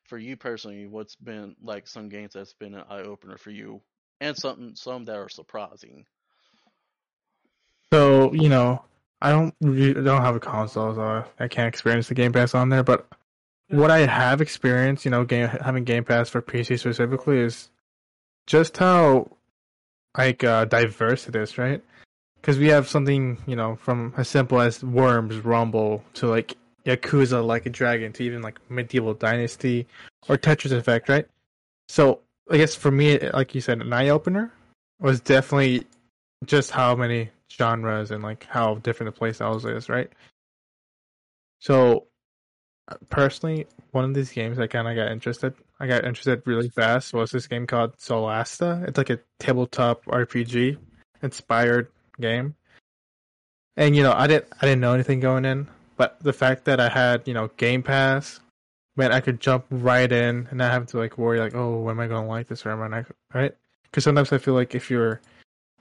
[0.05, 3.81] for you personally, what's been like some games that's been an eye opener for you,
[4.21, 6.05] and something some that are surprising.
[7.93, 8.85] So you know,
[9.21, 12.69] I don't I don't have a console, so I can't experience the Game Pass on
[12.69, 12.83] there.
[12.83, 13.07] But
[13.69, 17.71] what I have experienced, you know, game having Game Pass for PC specifically is
[18.47, 19.31] just how
[20.17, 21.83] like uh, diverse it is, right?
[22.45, 27.45] because we have something you know from as simple as Worms Rumble to like Yakuza
[27.45, 29.87] Like a Dragon to even like Medieval Dynasty
[30.29, 31.27] or Tetris Effect, right?
[31.89, 32.21] So
[32.51, 34.53] I guess for me, like you said, an eye opener
[35.01, 35.87] was definitely
[36.45, 40.11] just how many genres and like how different the playstyles is, right?
[41.61, 42.07] So
[43.09, 45.55] personally, one of these games I kind of got interested.
[45.81, 47.15] I got interested really fast.
[47.15, 48.87] Was this game called Solasta?
[48.87, 50.77] It's like a tabletop RPG
[51.23, 51.89] inspired
[52.21, 52.55] game.
[53.77, 55.67] And you know, I didn't I didn't know anything going in,
[55.97, 58.41] but the fact that I had you know Game Pass,
[58.97, 62.01] man, I could jump right in and not have to like worry like, oh, am
[62.01, 63.55] I going to like this or am I not right?
[63.85, 65.21] Because sometimes I feel like if you're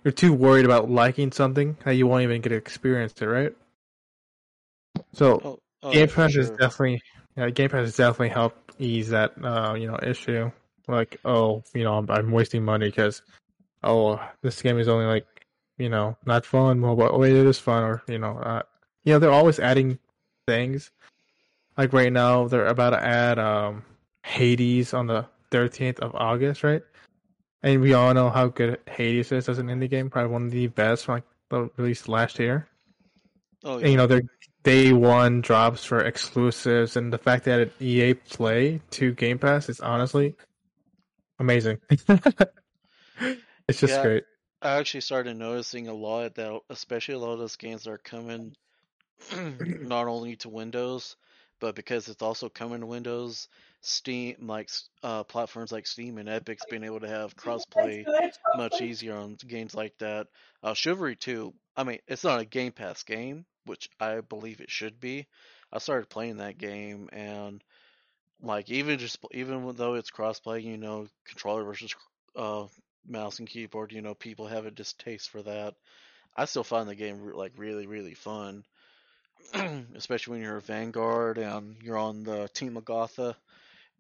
[0.04, 3.54] you're too worried about liking something that you won't even get to experience it, right?
[5.14, 7.02] So Oh, oh, Game Pass is definitely
[7.36, 10.52] yeah, Game Pass has definitely helped ease that uh, you know issue.
[10.88, 13.22] Like, oh, you know, I'm, I'm wasting money because
[13.84, 15.26] oh, this game is only like
[15.78, 16.82] you know not fun.
[16.82, 18.64] Well, but wait, it is fun, or you know, uh,
[19.04, 20.00] you know, they're always adding
[20.48, 20.92] things.
[21.78, 23.84] Like right now, they're about to add um
[24.24, 26.84] Hades on the 13th of August, right?
[27.64, 30.52] And we all know how good Hades is as an indie game, probably one of
[30.52, 32.68] the best from like the release last year
[33.64, 33.98] Oh, and, you yeah.
[33.98, 34.24] know, their
[34.64, 39.80] day one drops for exclusives, and the fact that EA Play to Game Pass is
[39.80, 40.36] honestly
[41.40, 41.80] amazing.
[41.90, 44.02] it's just Yeah.
[44.02, 44.24] great.
[44.62, 47.98] I actually started noticing a lot that, especially a lot of those games that are
[47.98, 48.56] coming
[49.82, 51.16] not only to Windows,
[51.60, 53.48] but because it's also coming to Windows,
[53.82, 54.70] Steam, like
[55.04, 58.06] uh, platforms like Steam and Epic's being able to have crossplay
[58.58, 60.28] much easier on games like that.
[60.62, 64.72] Uh, Chivalry 2, I mean, it's not a Game Pass game, which I believe it
[64.72, 65.28] should be.
[65.72, 67.64] I started playing that game and
[68.42, 71.96] like even just even though it's crossplay, you know, controller versus
[72.36, 72.66] uh
[73.08, 75.76] mouse and keyboard, you know, people have a distaste for that.
[76.36, 78.64] I still find the game like really really fun,
[79.96, 83.36] especially when you're a vanguard and you're on the team of Gotha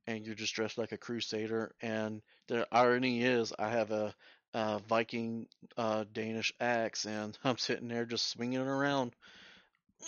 [0.07, 1.73] and you're just dressed like a crusader.
[1.81, 4.13] And the irony is, I have a,
[4.53, 9.13] a Viking uh, Danish axe, and I'm sitting there just swinging it around.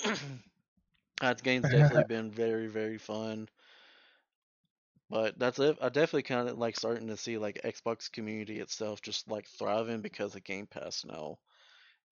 [1.22, 3.48] that game's definitely been very very fun.
[5.10, 5.78] But that's it.
[5.82, 10.02] I definitely kind of like starting to see like Xbox community itself just like thriving
[10.02, 11.38] because of Game Pass now,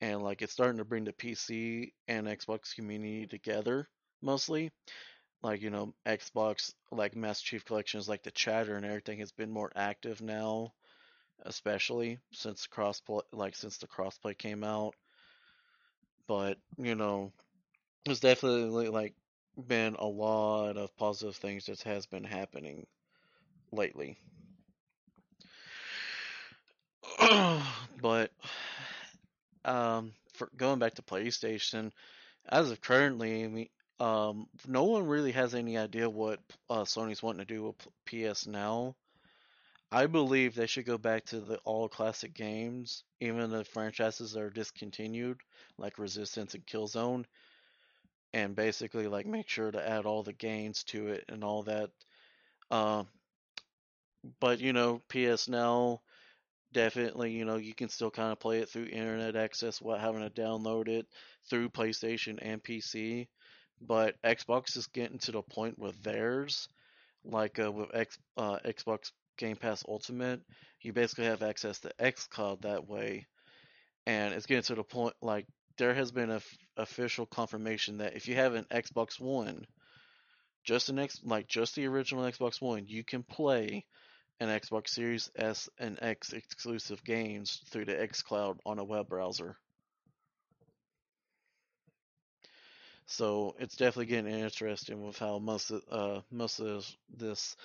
[0.02, 3.88] and like it's starting to bring the PC and Xbox community together
[4.22, 4.72] mostly.
[5.42, 9.52] Like you know, Xbox like Master Chief Collections, like the chatter and everything has been
[9.52, 10.74] more active now,
[11.44, 14.96] especially since crossplay, like since the crossplay came out.
[16.28, 17.34] But you know,
[18.06, 19.14] there's definitely like
[19.68, 22.88] been a lot of positive things that has been happening
[23.72, 24.18] lately.
[28.02, 28.32] but
[29.65, 31.91] um, for going back to PlayStation,
[32.49, 37.23] as of currently, I mean, um, no one really has any idea what uh, Sony's
[37.23, 38.95] wanting to do with PS Now.
[39.91, 44.41] I believe they should go back to the all classic games, even the franchises that
[44.41, 45.39] are discontinued,
[45.78, 47.26] like Resistance and Killzone,
[48.34, 51.91] and basically like make sure to add all the games to it and all that.
[52.71, 53.04] Uh,
[54.39, 56.02] but you know, PS Now
[56.74, 60.22] definitely, you know, you can still kind of play it through internet access without having
[60.22, 61.08] to download it
[61.50, 63.28] through PlayStation and PC.
[63.82, 66.68] But Xbox is getting to the point with theirs,
[67.24, 70.42] like uh, with X, uh, Xbox Game Pass Ultimate,
[70.82, 73.26] you basically have access to xCloud that way,
[74.06, 78.16] and it's getting to the point like there has been a f- official confirmation that
[78.16, 79.66] if you have an Xbox One,
[80.64, 83.86] just an X, like just the original Xbox One, you can play
[84.44, 89.56] an Xbox Series S and X exclusive games through the xCloud on a web browser.
[93.06, 97.56] So it's definitely getting interesting with how most of uh most of this, this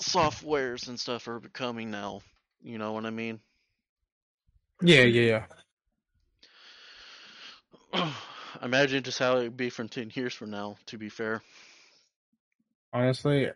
[0.00, 2.20] softwares and stuff are becoming now.
[2.62, 3.40] You know what I mean?
[4.82, 5.44] Yeah, yeah,
[7.92, 8.12] yeah.
[8.62, 10.76] Imagine just how it would be from ten years from now.
[10.86, 11.42] To be fair,
[12.92, 13.50] Honestly,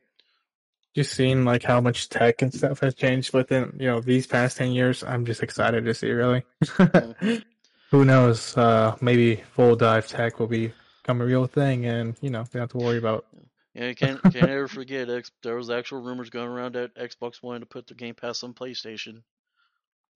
[0.94, 4.56] just seeing like how much tech and stuff has changed within you know these past
[4.56, 6.10] ten years, I'm just excited to see.
[6.10, 6.44] Really,
[7.90, 8.56] who knows?
[8.56, 12.62] Uh, maybe full dive tech will become a real thing, and you know, we don't
[12.62, 13.26] have to worry about.
[13.74, 15.08] yeah, you can't can't ever forget.
[15.42, 18.54] There was actual rumors going around that Xbox wanted to put the Game Pass on
[18.54, 19.22] PlayStation.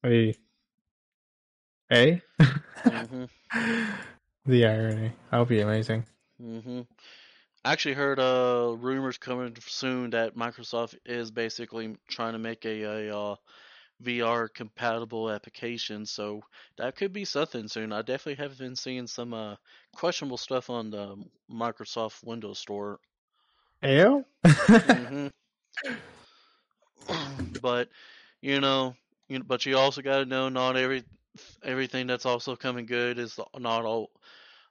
[0.05, 0.35] A,
[1.91, 2.21] a.
[2.85, 3.25] hmm
[4.47, 5.13] the irony.
[5.31, 6.05] That would be amazing.
[6.39, 6.81] hmm
[7.65, 12.83] I actually heard uh rumors coming soon that Microsoft is basically trying to make a,
[13.09, 13.37] a uh,
[14.01, 16.43] VR compatible application, So
[16.77, 17.93] that could be something soon.
[17.93, 19.57] I definitely have been seeing some uh,
[19.95, 21.17] questionable stuff on the
[21.51, 23.01] Microsoft Windows Store.
[23.83, 24.25] Ayo?
[24.85, 25.29] hmm
[27.61, 27.89] but
[28.41, 28.95] you know,
[29.29, 31.05] you know, but you also got to know not every
[31.65, 34.11] everything that's also coming good is not all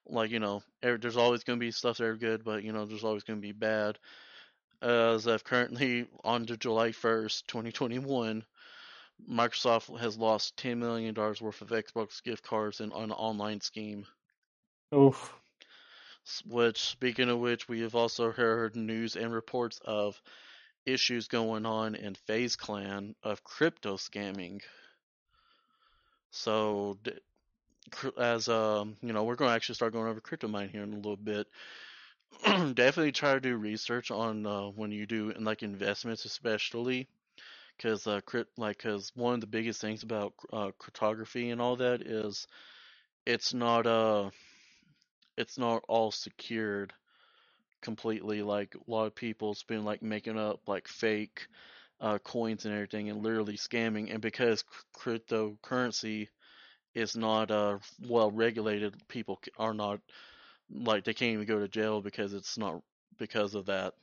[0.08, 2.72] like you know er, there's always going to be stuff that are good but you
[2.72, 3.98] know there's always going to be bad
[4.82, 8.44] as of currently on to july 1st 2021
[9.30, 14.06] microsoft has lost $10 million worth of xbox gift cards in an online scheme
[14.94, 15.34] Oof.
[16.46, 20.22] which speaking of which we have also heard news and reports of
[20.86, 24.62] issues going on in FaZe Clan of crypto scamming.
[26.32, 26.98] So,
[28.18, 30.94] as um, you know, we're going to actually start going over crypto mine here in
[30.94, 31.48] a little bit.
[32.46, 37.08] Definitely try to do research on uh, when you do like investments, especially
[37.78, 41.78] because uh, crypt like because one of the biggest things about uh, cryptography and all
[41.78, 42.48] that is
[43.26, 44.30] it's not uh
[45.38, 46.94] it's not all secured
[47.82, 48.42] completely.
[48.44, 51.48] Like a lot of people's been like making up like fake
[52.02, 54.12] uh, coins and everything, and literally scamming.
[54.14, 54.64] And because
[54.98, 56.30] cryptocurrency
[56.96, 57.78] is not uh,
[58.08, 60.00] well regulated, people are not
[60.72, 62.82] like they can't even go to jail because it's not
[63.18, 63.94] because of that.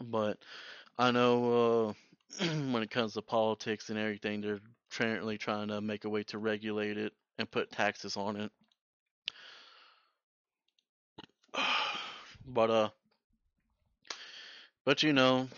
[0.00, 0.38] But
[0.98, 1.94] I know
[2.40, 6.22] uh, when it comes to politics and everything, they're currently trying to make a way
[6.24, 8.52] to regulate it and put taxes on it.
[12.46, 12.88] but uh
[14.84, 15.48] but you know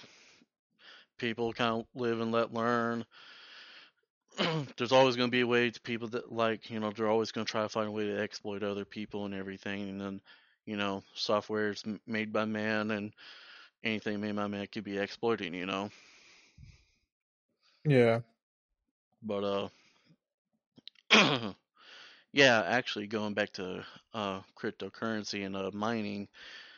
[1.19, 3.05] people kind of live and let learn
[4.77, 7.33] there's always going to be a way to people that like you know they're always
[7.33, 10.21] going to try to find a way to exploit other people and everything and then
[10.67, 13.13] you know software is made by man and
[13.85, 15.91] anything made by man could be exploiting you know?
[17.85, 18.21] Yeah.
[19.23, 19.71] But
[21.13, 21.53] uh
[22.33, 26.29] yeah actually going back to uh cryptocurrency and uh mining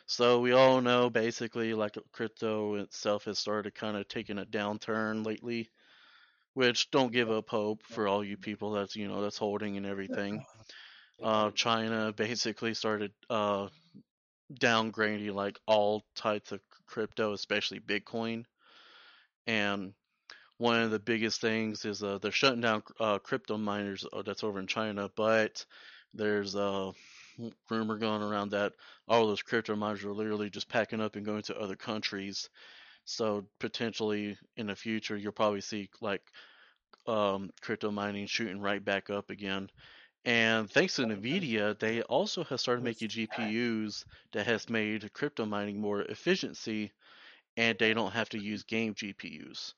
[0.05, 5.25] so we all know basically like crypto itself has started kind of taking a downturn
[5.25, 5.69] lately,
[6.53, 9.85] which don't give up hope for all you people that's you know that's holding and
[9.85, 10.43] everything.
[11.21, 13.67] Uh, China basically started uh,
[14.55, 18.43] downgrading like all types of crypto, especially Bitcoin,
[19.47, 19.93] and
[20.57, 24.43] one of the biggest things is uh, they're shutting down uh, crypto miners uh, that's
[24.43, 25.65] over in China, but
[26.13, 26.91] there's uh
[27.69, 28.73] rumor going around that
[29.07, 32.49] all those crypto miners are literally just packing up and going to other countries.
[33.05, 36.21] So potentially in the future, you'll probably see like
[37.07, 39.69] um, crypto mining shooting right back up again.
[40.25, 45.81] And thanks to Nvidia, they also have started making GPUs that has made crypto mining
[45.81, 46.91] more efficiency,
[47.57, 49.73] and they don't have to use game GPUs.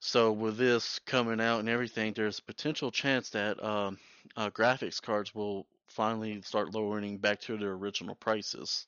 [0.00, 3.98] So with this coming out and everything, there's a potential chance that um,
[4.36, 8.86] uh, graphics cards will finally start lowering back to their original prices.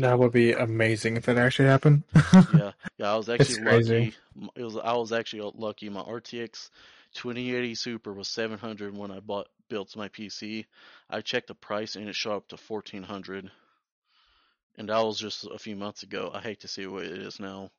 [0.00, 2.02] That would be amazing if that actually happened.
[2.34, 4.14] yeah, yeah, I was actually lucky.
[4.54, 5.88] It was I was actually lucky.
[5.88, 6.70] My RTX
[7.14, 10.66] 2080 Super was 700 when I bought built my PC.
[11.08, 13.50] I checked the price and it shot up to 1400,
[14.76, 16.30] and that was just a few months ago.
[16.32, 17.70] I hate to see what it is now.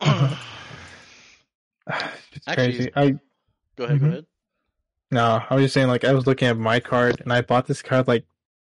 [2.32, 2.90] it's Actually, crazy.
[2.94, 3.10] I
[3.76, 3.96] go ahead.
[3.96, 4.04] Mm-hmm.
[4.04, 4.26] Go ahead.
[5.10, 5.88] No, I was just saying.
[5.88, 8.24] Like, I was looking at my card, and I bought this card like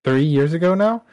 [0.04, 1.04] three years ago now.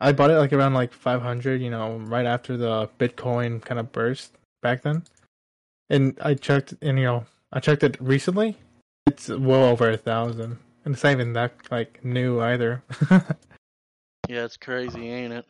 [0.00, 3.92] I bought it like around like 500, you know, right after the Bitcoin kind of
[3.92, 4.32] burst
[4.62, 5.04] back then.
[5.88, 8.56] And I checked, and you know, I checked it recently.
[9.06, 12.82] It's well over a thousand, and it's not even that like new either.
[14.28, 15.46] yeah, it's crazy, ain't it?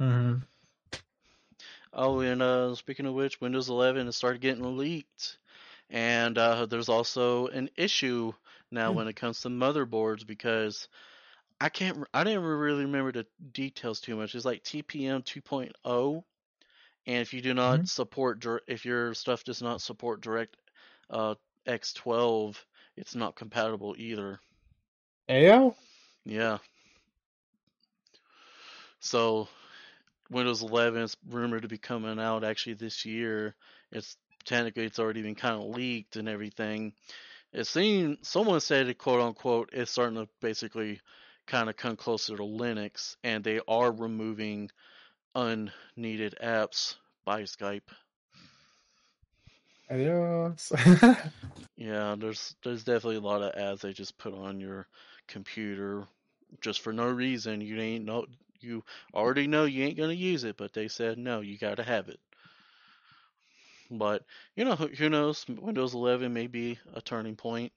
[0.00, 0.38] Mm-hmm.
[1.92, 5.37] Oh, and uh, speaking of which, Windows 11 has started getting leaked,
[5.90, 8.32] and uh, there's also an issue
[8.70, 10.88] now when it comes to motherboards because
[11.60, 14.34] I can't, I didn't really remember the details too much.
[14.34, 16.22] It's like TPM 2.0,
[17.06, 17.84] and if you do not mm-hmm.
[17.86, 20.56] support, if your stuff does not support Direct
[21.10, 21.34] uh,
[21.66, 22.56] X12,
[22.96, 24.40] it's not compatible either.
[25.30, 25.74] AO?
[26.24, 26.58] Yeah.
[29.00, 29.48] So
[30.30, 33.54] Windows 11 is rumored to be coming out actually this year.
[33.90, 36.92] It's technically it's already been kind of leaked and everything.
[37.52, 41.00] It seemed someone said it quote unquote it's starting to basically
[41.46, 44.70] kind of come closer to Linux, and they are removing
[45.34, 47.88] unneeded apps by Skype.
[49.90, 50.72] Adios.
[51.76, 54.86] yeah, there's there's definitely a lot of ads they just put on your
[55.26, 56.06] computer
[56.60, 57.60] just for no reason.
[57.60, 58.26] You ain't no
[58.60, 58.84] you
[59.14, 62.20] already know you ain't gonna use it, but they said no, you gotta have it.
[63.90, 64.24] But
[64.56, 65.46] you know, who knows?
[65.48, 67.72] Windows 11 may be a turning point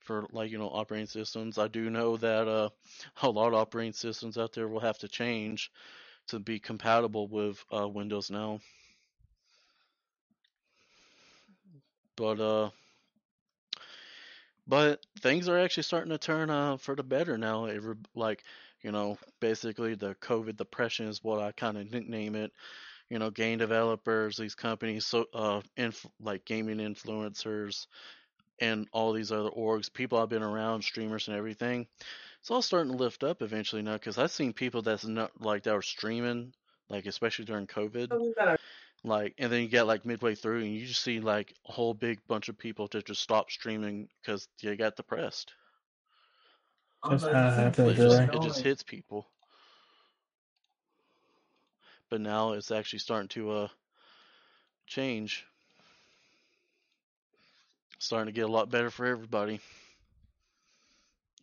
[0.00, 1.58] for like you know operating systems.
[1.58, 2.70] I do know that uh,
[3.22, 5.70] a lot of operating systems out there will have to change
[6.28, 8.60] to be compatible with uh, Windows now.
[12.16, 12.70] But uh,
[14.66, 17.66] but things are actually starting to turn uh, for the better now.
[17.66, 18.42] Every, like
[18.82, 22.52] you know, basically the COVID depression is what I kind of nickname it.
[23.10, 27.86] You know, game developers, these companies, so uh, inf- like gaming influencers,
[28.60, 31.86] and all these other orgs, people I've been around, streamers and everything.
[32.40, 35.64] It's all starting to lift up eventually now because I've seen people that's not like
[35.64, 36.54] that were streaming,
[36.88, 38.18] like especially during COVID,
[39.04, 41.94] like, and then you get like midway through and you just see like a whole
[41.94, 45.54] big bunch of people to just stop streaming because they got depressed.
[47.08, 49.30] Just how it just, it just hits people.
[52.14, 53.68] But now it's actually starting to uh
[54.86, 55.46] change.
[57.98, 59.60] Starting to get a lot better for everybody.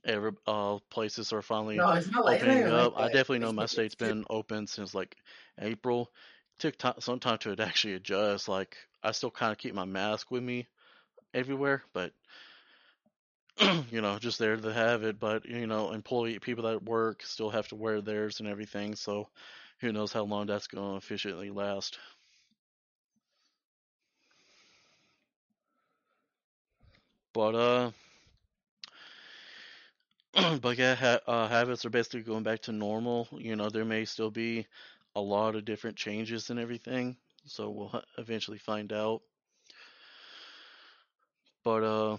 [0.06, 2.94] Every uh places are finally No, like opening like up.
[2.98, 5.16] I definitely know It's my like state's been open since like
[5.60, 6.12] April.
[6.60, 8.48] Took time, some time to actually adjust.
[8.48, 10.68] Like I still kind of keep my mask with me
[11.34, 12.14] everywhere, but
[13.92, 15.20] you know, just there to have it.
[15.20, 18.96] But you know, employee people that work still have to wear theirs and everything.
[18.96, 19.30] So
[19.82, 22.00] who knows how long that's going to efficiently last.
[27.34, 27.92] But uh,
[30.62, 33.28] but yeah, ha- uh, habits are basically going back to normal.
[33.32, 34.68] You know, there may still be
[35.16, 39.22] a lot of different changes and everything, so we'll ha- eventually find out.
[41.64, 42.18] But uh,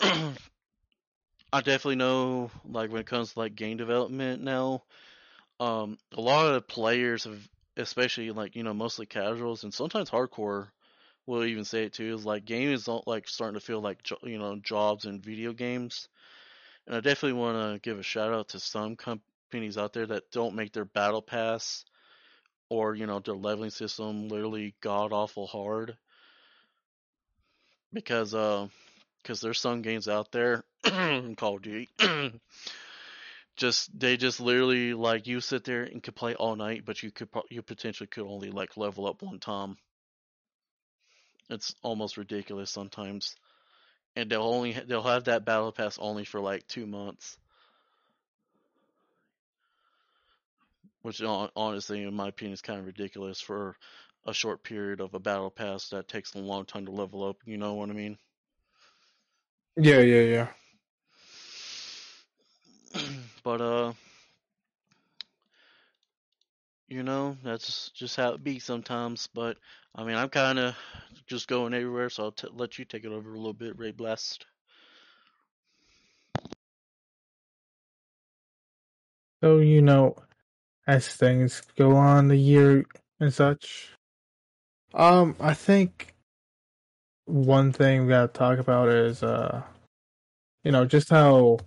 [1.52, 4.84] I definitely know, like when it comes to like game development now,
[5.60, 7.40] um, a lot of players have,
[7.76, 10.68] especially like you know mostly casuals and sometimes hardcore,
[11.26, 12.14] will even say it too.
[12.14, 15.52] Is like is not like starting to feel like jo- you know jobs in video
[15.52, 16.08] games.
[16.86, 20.30] And I definitely want to give a shout out to some companies out there that
[20.30, 21.84] don't make their battle pass
[22.70, 25.96] or you know their leveling system literally god awful hard
[27.92, 28.66] because uh
[29.22, 31.88] because there's some games out there Call of Duty
[33.58, 37.10] just they just literally like you sit there and could play all night but you
[37.10, 39.76] could you potentially could only like level up one time.
[41.50, 43.34] It's almost ridiculous sometimes.
[44.16, 47.36] And they'll only they'll have that battle pass only for like two months.
[51.02, 53.76] Which honestly in my opinion is kind of ridiculous for
[54.26, 57.36] a short period of a battle pass that takes a long time to level up
[57.44, 58.18] you know what i mean?
[59.76, 60.48] Yeah, yeah,
[62.94, 63.02] yeah.
[63.48, 63.94] but uh
[66.86, 69.56] you know that's just how it be sometimes but
[69.94, 70.76] i mean i'm kind of
[71.26, 73.90] just going everywhere so i'll t- let you take it over a little bit ray
[73.90, 74.44] blast.
[79.42, 80.16] So you know,
[80.86, 82.84] as things go on the year
[83.18, 83.92] and such,
[84.92, 86.14] um, I think
[87.24, 89.62] one thing we gotta talk about is uh,
[90.64, 91.60] you know, just how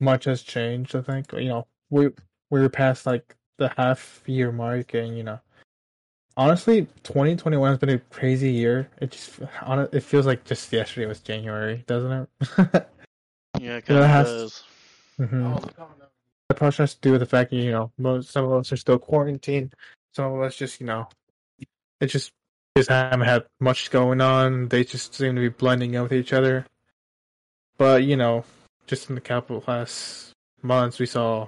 [0.00, 0.96] much has changed.
[0.96, 2.10] I think you know we
[2.50, 5.40] we're past like the half year mark, and you know,
[6.36, 8.88] honestly, 2021 has been a crazy year.
[9.00, 12.28] It just on it feels like just yesterday was January, doesn't it?
[13.58, 14.64] yeah it You know, kind it of has- does
[15.18, 15.52] hmm
[16.48, 18.72] That probably has to do with the fact that you know most some of us
[18.72, 19.74] are still quarantined.
[20.14, 21.08] Some of us just you know,
[22.00, 22.32] it just
[22.76, 24.68] just haven't had much going on.
[24.68, 26.66] They just seem to be blending in with each other.
[27.78, 28.44] But you know,
[28.90, 31.46] just in the capital last months, we saw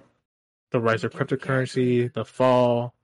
[0.71, 2.95] the rise of cryptocurrency, the fall,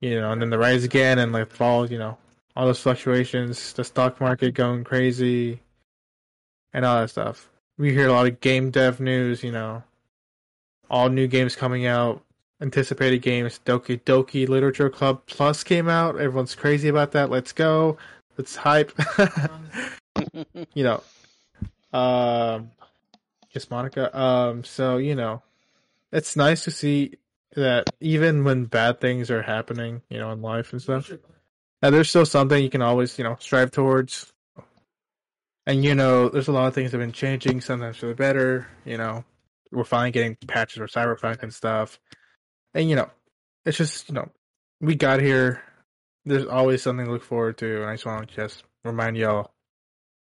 [0.00, 1.90] you know, and then the rise again, and like fall.
[1.90, 2.18] You know,
[2.56, 5.60] all those fluctuations, the stock market going crazy,
[6.74, 7.48] and all that stuff.
[7.78, 9.44] We hear a lot of game dev news.
[9.44, 9.84] You know,
[10.90, 12.22] all new games coming out,
[12.60, 13.60] anticipated games.
[13.64, 16.16] Doki Doki Literature Club Plus came out.
[16.16, 17.30] Everyone's crazy about that.
[17.30, 17.96] Let's go.
[18.36, 18.92] Let's hype.
[20.74, 21.02] you know,
[21.92, 22.70] um,
[23.56, 24.14] just Monika.
[24.14, 25.42] Um, so you know,
[26.12, 27.14] it's nice to see
[27.54, 31.10] that even when bad things are happening, you know, in life and stuff,
[31.80, 34.30] that there's still something you can always, you know, strive towards.
[35.66, 38.14] And you know, there's a lot of things that have been changing, sometimes for the
[38.14, 38.68] better.
[38.84, 39.24] You know,
[39.72, 41.98] we're finally getting patches for Cyberpunk and stuff.
[42.74, 43.10] And you know,
[43.64, 44.28] it's just you know,
[44.82, 45.62] we got here.
[46.26, 49.52] There's always something to look forward to, and I just want to just remind y'all,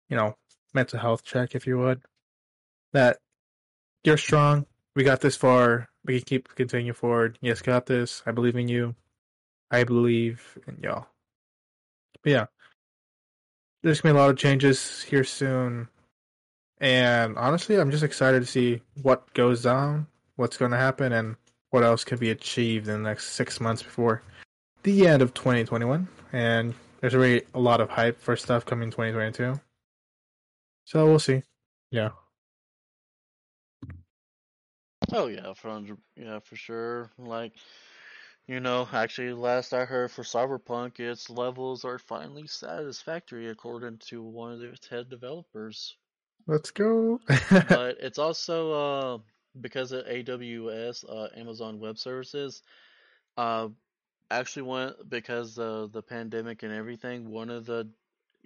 [0.10, 0.36] you know,
[0.76, 2.02] mental health check if you would,
[2.96, 3.18] that
[4.04, 4.66] you're strong.
[4.96, 5.88] We got this far.
[6.06, 7.38] We can keep continuing forward.
[7.42, 8.24] Yes, got this.
[8.26, 8.96] I believe in you.
[9.72, 11.08] I believe in y'all.
[12.24, 12.46] But yeah,
[13.84, 15.88] there's gonna be a lot of changes here soon,
[16.80, 21.36] and honestly, I'm just excited to see what goes down, what's going to happen, and
[21.70, 24.22] what else can be achieved in the next six months before
[24.84, 26.08] the end of 2021.
[26.34, 29.60] And there's already a lot of hype for stuff coming 2022.
[30.86, 31.44] So we'll see.
[31.92, 32.10] Yeah.
[35.12, 35.82] Oh yeah, for
[36.16, 37.12] yeah for sure.
[37.18, 37.54] Like,
[38.48, 44.22] you know, actually, last I heard for Cyberpunk, its levels are finally satisfactory according to
[44.24, 45.96] one of its head developers.
[46.48, 47.20] Let's go.
[47.70, 49.18] but it's also uh,
[49.62, 52.62] because of AWS, uh, Amazon Web Services.
[53.38, 53.70] Uh,
[54.32, 57.30] actually, went because of the pandemic and everything.
[57.30, 57.90] One of the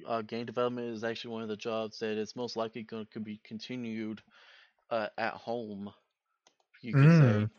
[0.07, 3.19] uh, game development is actually one of the jobs that is most likely going to
[3.19, 4.21] be continued
[4.89, 5.91] uh, at home
[6.81, 7.19] you could mm.
[7.19, 7.49] say.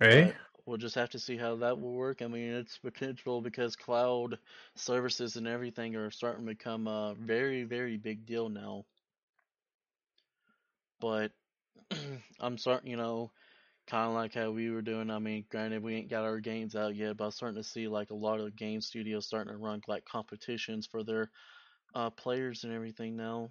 [0.00, 0.26] Right.
[0.26, 0.34] But
[0.66, 2.22] we'll just have to see how that will work.
[2.22, 4.38] I mean, it's potential because cloud
[4.76, 8.84] services and everything are starting to become a very, very big deal now.
[11.00, 11.32] But
[12.40, 13.30] I'm starting, you know,
[13.86, 15.10] kind of like how we were doing.
[15.10, 17.88] I mean, granted, we ain't got our games out yet, but I'm starting to see
[17.88, 21.30] like a lot of game studios starting to run like competitions for their
[21.94, 23.50] uh, players and everything now.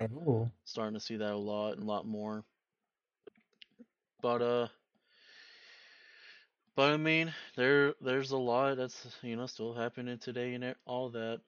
[0.00, 0.50] Oh.
[0.64, 2.44] Starting to see that a lot and a lot more.
[4.22, 4.68] But uh
[6.76, 11.10] but I mean, there there's a lot that's you know still happening today and all
[11.10, 11.40] that.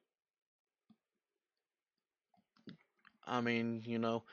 [3.26, 4.24] I mean, you know,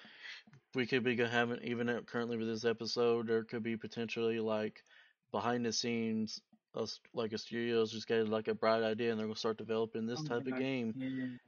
[0.76, 4.84] we could be having even currently with this episode, there could be potentially like
[5.32, 6.42] behind the scenes,
[6.76, 10.06] us like a studio's just getting like a bright idea and they're gonna start developing
[10.06, 10.96] this oh type of game,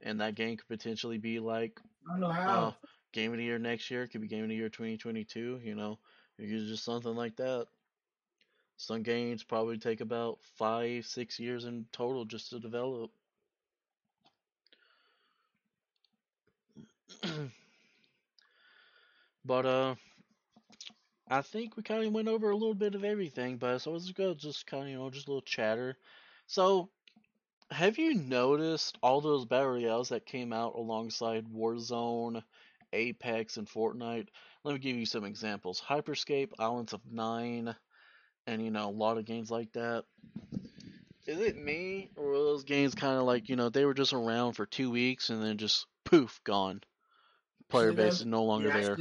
[0.02, 2.68] and that game could potentially be like Don't know how.
[2.68, 2.72] Uh,
[3.12, 4.06] game of the year next year.
[4.06, 5.60] Could be game of the year 2022.
[5.62, 5.98] You know,
[6.38, 7.66] use just something like that.
[8.76, 13.10] Some games probably take about five, six years in total just to develop.
[19.44, 19.94] but uh,
[21.28, 23.56] I think we kind of went over a little bit of everything.
[23.58, 25.96] But so let's just kind of you know just a little chatter.
[26.46, 26.90] So
[27.72, 32.42] have you noticed all those battle royales that came out alongside Warzone,
[32.92, 34.28] Apex, and Fortnite?
[34.62, 37.74] Let me give you some examples: Hyper Scape, Islands of Nyne,
[38.46, 40.04] and you know a lot of games like that.
[41.26, 44.12] Is it me, or were those games kind of like you know they were just
[44.12, 46.82] around for two weeks and then just poof gone?
[47.70, 48.98] Player base is no longer there.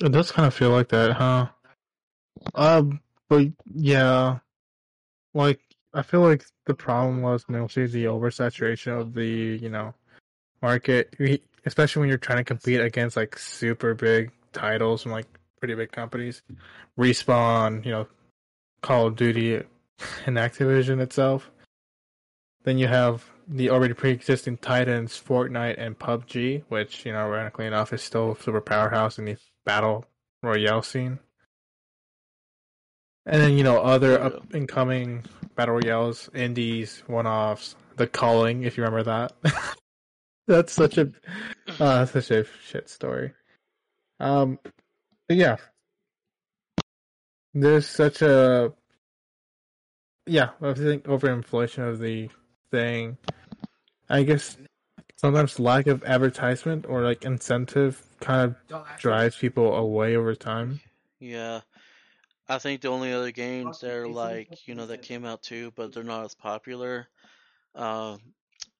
[0.00, 1.48] It does kind of feel like that, huh?
[2.54, 4.38] Um, but yeah,
[5.34, 5.60] like
[5.94, 9.94] I feel like the problem was mostly the oversaturation of the you know
[10.60, 11.14] market,
[11.64, 15.26] especially when you're trying to compete against like super big titles from like
[15.58, 16.42] pretty big companies,
[16.98, 18.06] respawn, you know,
[18.82, 19.62] Call of Duty,
[20.26, 21.50] and Activision itself.
[22.64, 27.92] Then you have the already pre-existing titans, Fortnite and PUBG, which you know, ironically enough,
[27.92, 30.06] is still super powerhouse in the battle
[30.42, 31.18] royale scene.
[33.26, 38.64] And then you know other up and coming battle royales, indies, one offs, The Calling,
[38.64, 39.32] if you remember that.
[40.46, 41.10] That's such a
[41.80, 43.32] uh, such a shit story.
[44.20, 44.58] Um,
[45.28, 45.56] yeah,
[47.54, 48.72] there's such a
[50.26, 50.50] yeah.
[50.60, 52.28] I think overinflation of the
[52.70, 53.16] thing.
[54.10, 54.58] I guess
[55.16, 60.80] sometimes lack of advertisement or like incentive kind of drives people away over time.
[61.20, 61.60] Yeah,
[62.48, 65.72] I think the only other games that are like you know that came out too,
[65.76, 67.08] but they're not as popular.
[67.74, 68.18] Uh,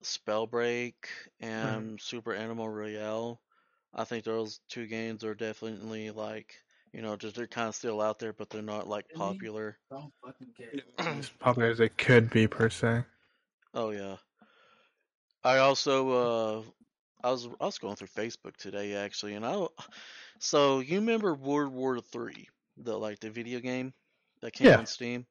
[0.02, 0.94] Spellbreak
[1.40, 3.40] and Super Animal Royale.
[3.94, 6.54] I think those two games are definitely like
[6.92, 9.78] you know just they're kind of still out there, but they're not like popular.
[10.98, 13.04] as popular as they could be per se.
[13.72, 14.16] Oh yeah.
[15.42, 16.62] I also uh
[17.26, 19.66] I was I was going through Facebook today actually, and I
[20.38, 22.48] so you remember World War Three?
[22.76, 23.92] The like the video game
[24.40, 24.78] that came yeah.
[24.78, 25.26] on Steam.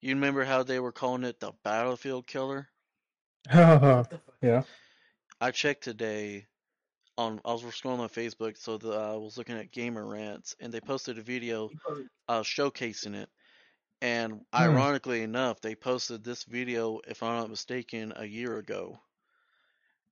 [0.00, 2.68] You remember how they were calling it the Battlefield Killer?
[3.52, 4.62] yeah.
[5.40, 6.46] I checked today
[7.18, 10.54] on I was scrolling on Facebook, so the, uh, I was looking at Gamer Rants,
[10.60, 11.70] and they posted a video
[12.28, 13.28] uh, showcasing it.
[14.02, 14.38] And hmm.
[14.54, 18.98] ironically enough, they posted this video, if I'm not mistaken, a year ago.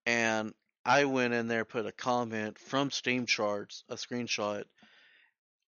[0.06, 0.54] And
[0.84, 4.64] I went in there, put a comment from Steam Charts, a screenshot,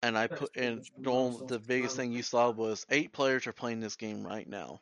[0.05, 3.97] and I put in the biggest thing you saw was eight players are playing this
[3.97, 4.81] game right now,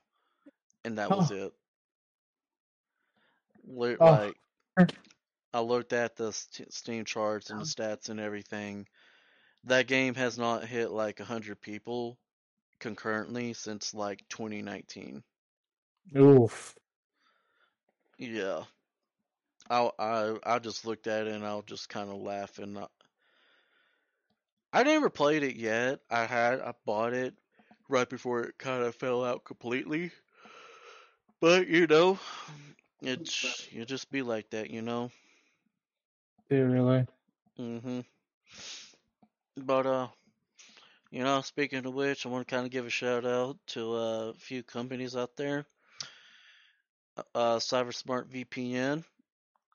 [0.84, 1.52] and that was it.
[4.76, 4.96] Like,
[5.54, 8.88] I looked at the Steam charts and the stats and everything.
[9.64, 12.18] That game has not hit like a 100 people
[12.80, 15.22] concurrently since like 2019.
[16.16, 16.74] Oof.
[18.18, 18.64] Yeah.
[19.70, 22.80] I I I just looked at it and I'll just kind of laugh and uh,
[22.80, 22.90] not...
[24.72, 26.00] I never played it yet.
[26.10, 27.34] I had I bought it
[27.88, 30.12] right before it kind of fell out completely.
[31.40, 32.18] But you know,
[33.02, 35.10] it's you just be like that, you know.
[36.50, 37.06] Yeah, really.
[37.58, 38.04] Mhm.
[39.56, 40.08] But uh,
[41.10, 43.92] you know, speaking of which, I want to kind of give a shout out to
[43.94, 45.66] uh, a few companies out there.
[47.34, 49.04] Uh, CyberSmart VPN.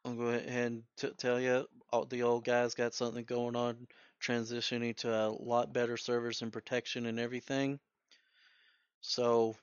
[0.06, 3.88] I'll go ahead and t- tell you, all the old guys got something going on,
[4.28, 7.80] transitioning to a lot better servers and protection and everything.
[9.02, 9.56] So,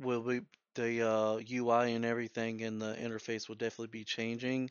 [0.00, 0.40] will be
[0.74, 4.70] the uh, UI and everything and the interface will definitely be changing.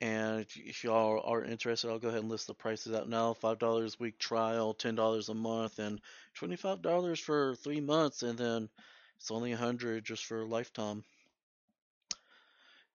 [0.00, 3.34] And if, y'all are interested, I'll go ahead and list the prices out now.
[3.34, 6.00] Five dollars week trial, ten dollars a month, and
[6.34, 8.70] twenty-five dollars for three months, and then
[9.18, 11.04] it's only a hundred just for a lifetime.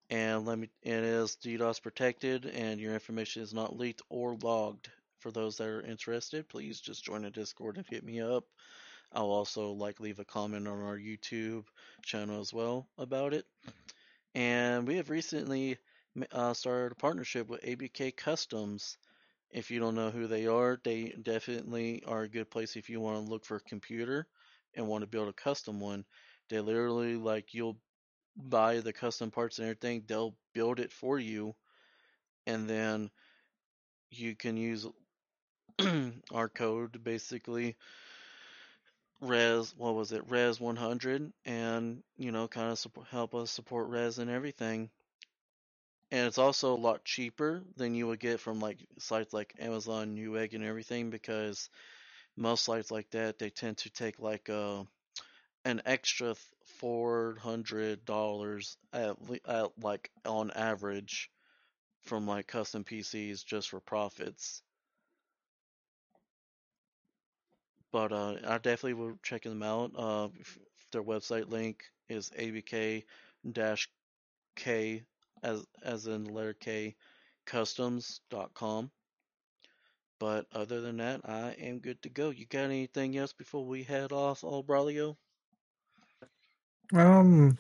[0.09, 4.89] And let me, it is DDoS protected, and your information is not leaked or logged.
[5.19, 8.43] For those that are interested, please just join the Discord and hit me up.
[9.11, 11.65] I'll also like leave a comment on our YouTube
[12.03, 13.45] channel as well about it.
[14.35, 15.77] And we have recently
[16.31, 18.97] uh, started a partnership with ABK Customs.
[19.51, 22.99] If you don't know who they are, they definitely are a good place if you
[22.99, 24.27] want to look for a computer
[24.75, 26.05] and want to build a custom one.
[26.49, 27.77] They literally like you'll
[28.35, 31.55] buy the custom parts and everything, they'll build it for you,
[32.47, 33.09] and then
[34.11, 34.87] you can use
[36.33, 37.75] our code basically
[39.21, 40.29] res what was it?
[40.29, 44.89] Res 100 and you know kind of support, help us support res and everything.
[46.11, 50.15] And it's also a lot cheaper than you would get from like sites like amazon
[50.15, 51.69] newegg and everything because
[52.37, 54.83] most sites like that they tend to take like uh,
[55.65, 56.35] an extra
[56.79, 61.29] four hundred dollars at, at like on average
[62.03, 64.61] from like custom pcs just for profits
[67.95, 69.91] but uh, I definitely will check them out.
[69.97, 70.27] Uh,
[70.91, 73.05] their website link is abk
[73.53, 73.89] dash
[74.57, 75.03] k
[75.43, 76.95] as as in the letter K
[77.45, 78.91] customs.com.
[80.19, 82.31] But other than that, I am good to go.
[82.31, 85.15] You got anything else before we head off, Braulio?
[86.93, 87.57] Um,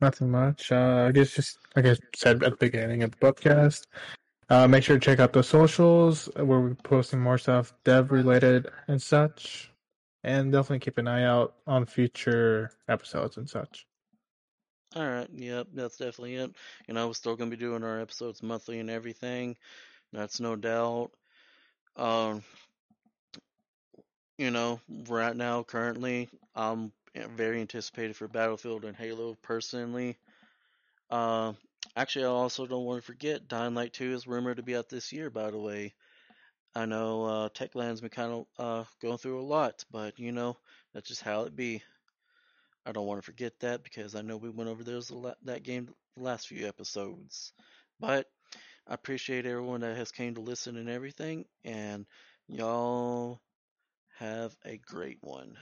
[0.00, 0.72] nothing much.
[0.72, 3.86] Uh, I guess just like I said at the beginning of the podcast,
[4.48, 8.68] uh, make sure to check out the socials where we're posting more stuff dev related
[8.88, 9.72] and such
[10.24, 13.86] and definitely keep an eye out on future episodes and such.
[14.94, 16.54] All right, yep, that's definitely it.
[16.88, 19.56] You know, we're still gonna be doing our episodes monthly and everything.
[20.12, 21.10] That's no doubt.
[21.96, 22.42] Um,
[24.38, 26.92] you know, right now, currently, I'm
[27.36, 30.16] very anticipated for Battlefield and Halo personally.
[31.10, 31.52] Uh,
[31.94, 34.88] actually, I also don't want to forget Dying Light 2 is rumored to be out
[34.88, 35.94] this year, by the way.
[36.74, 40.58] I know uh, Techland's been kind of uh, going through a lot, but you know
[40.92, 41.82] that's just how it be.
[42.84, 45.10] I don't want to forget that because I know we went over those
[45.44, 47.52] that game the last few episodes.
[47.98, 48.26] But
[48.86, 52.06] I appreciate everyone that has came to listen and everything, and
[52.46, 53.40] y'all
[54.18, 55.56] have a great one.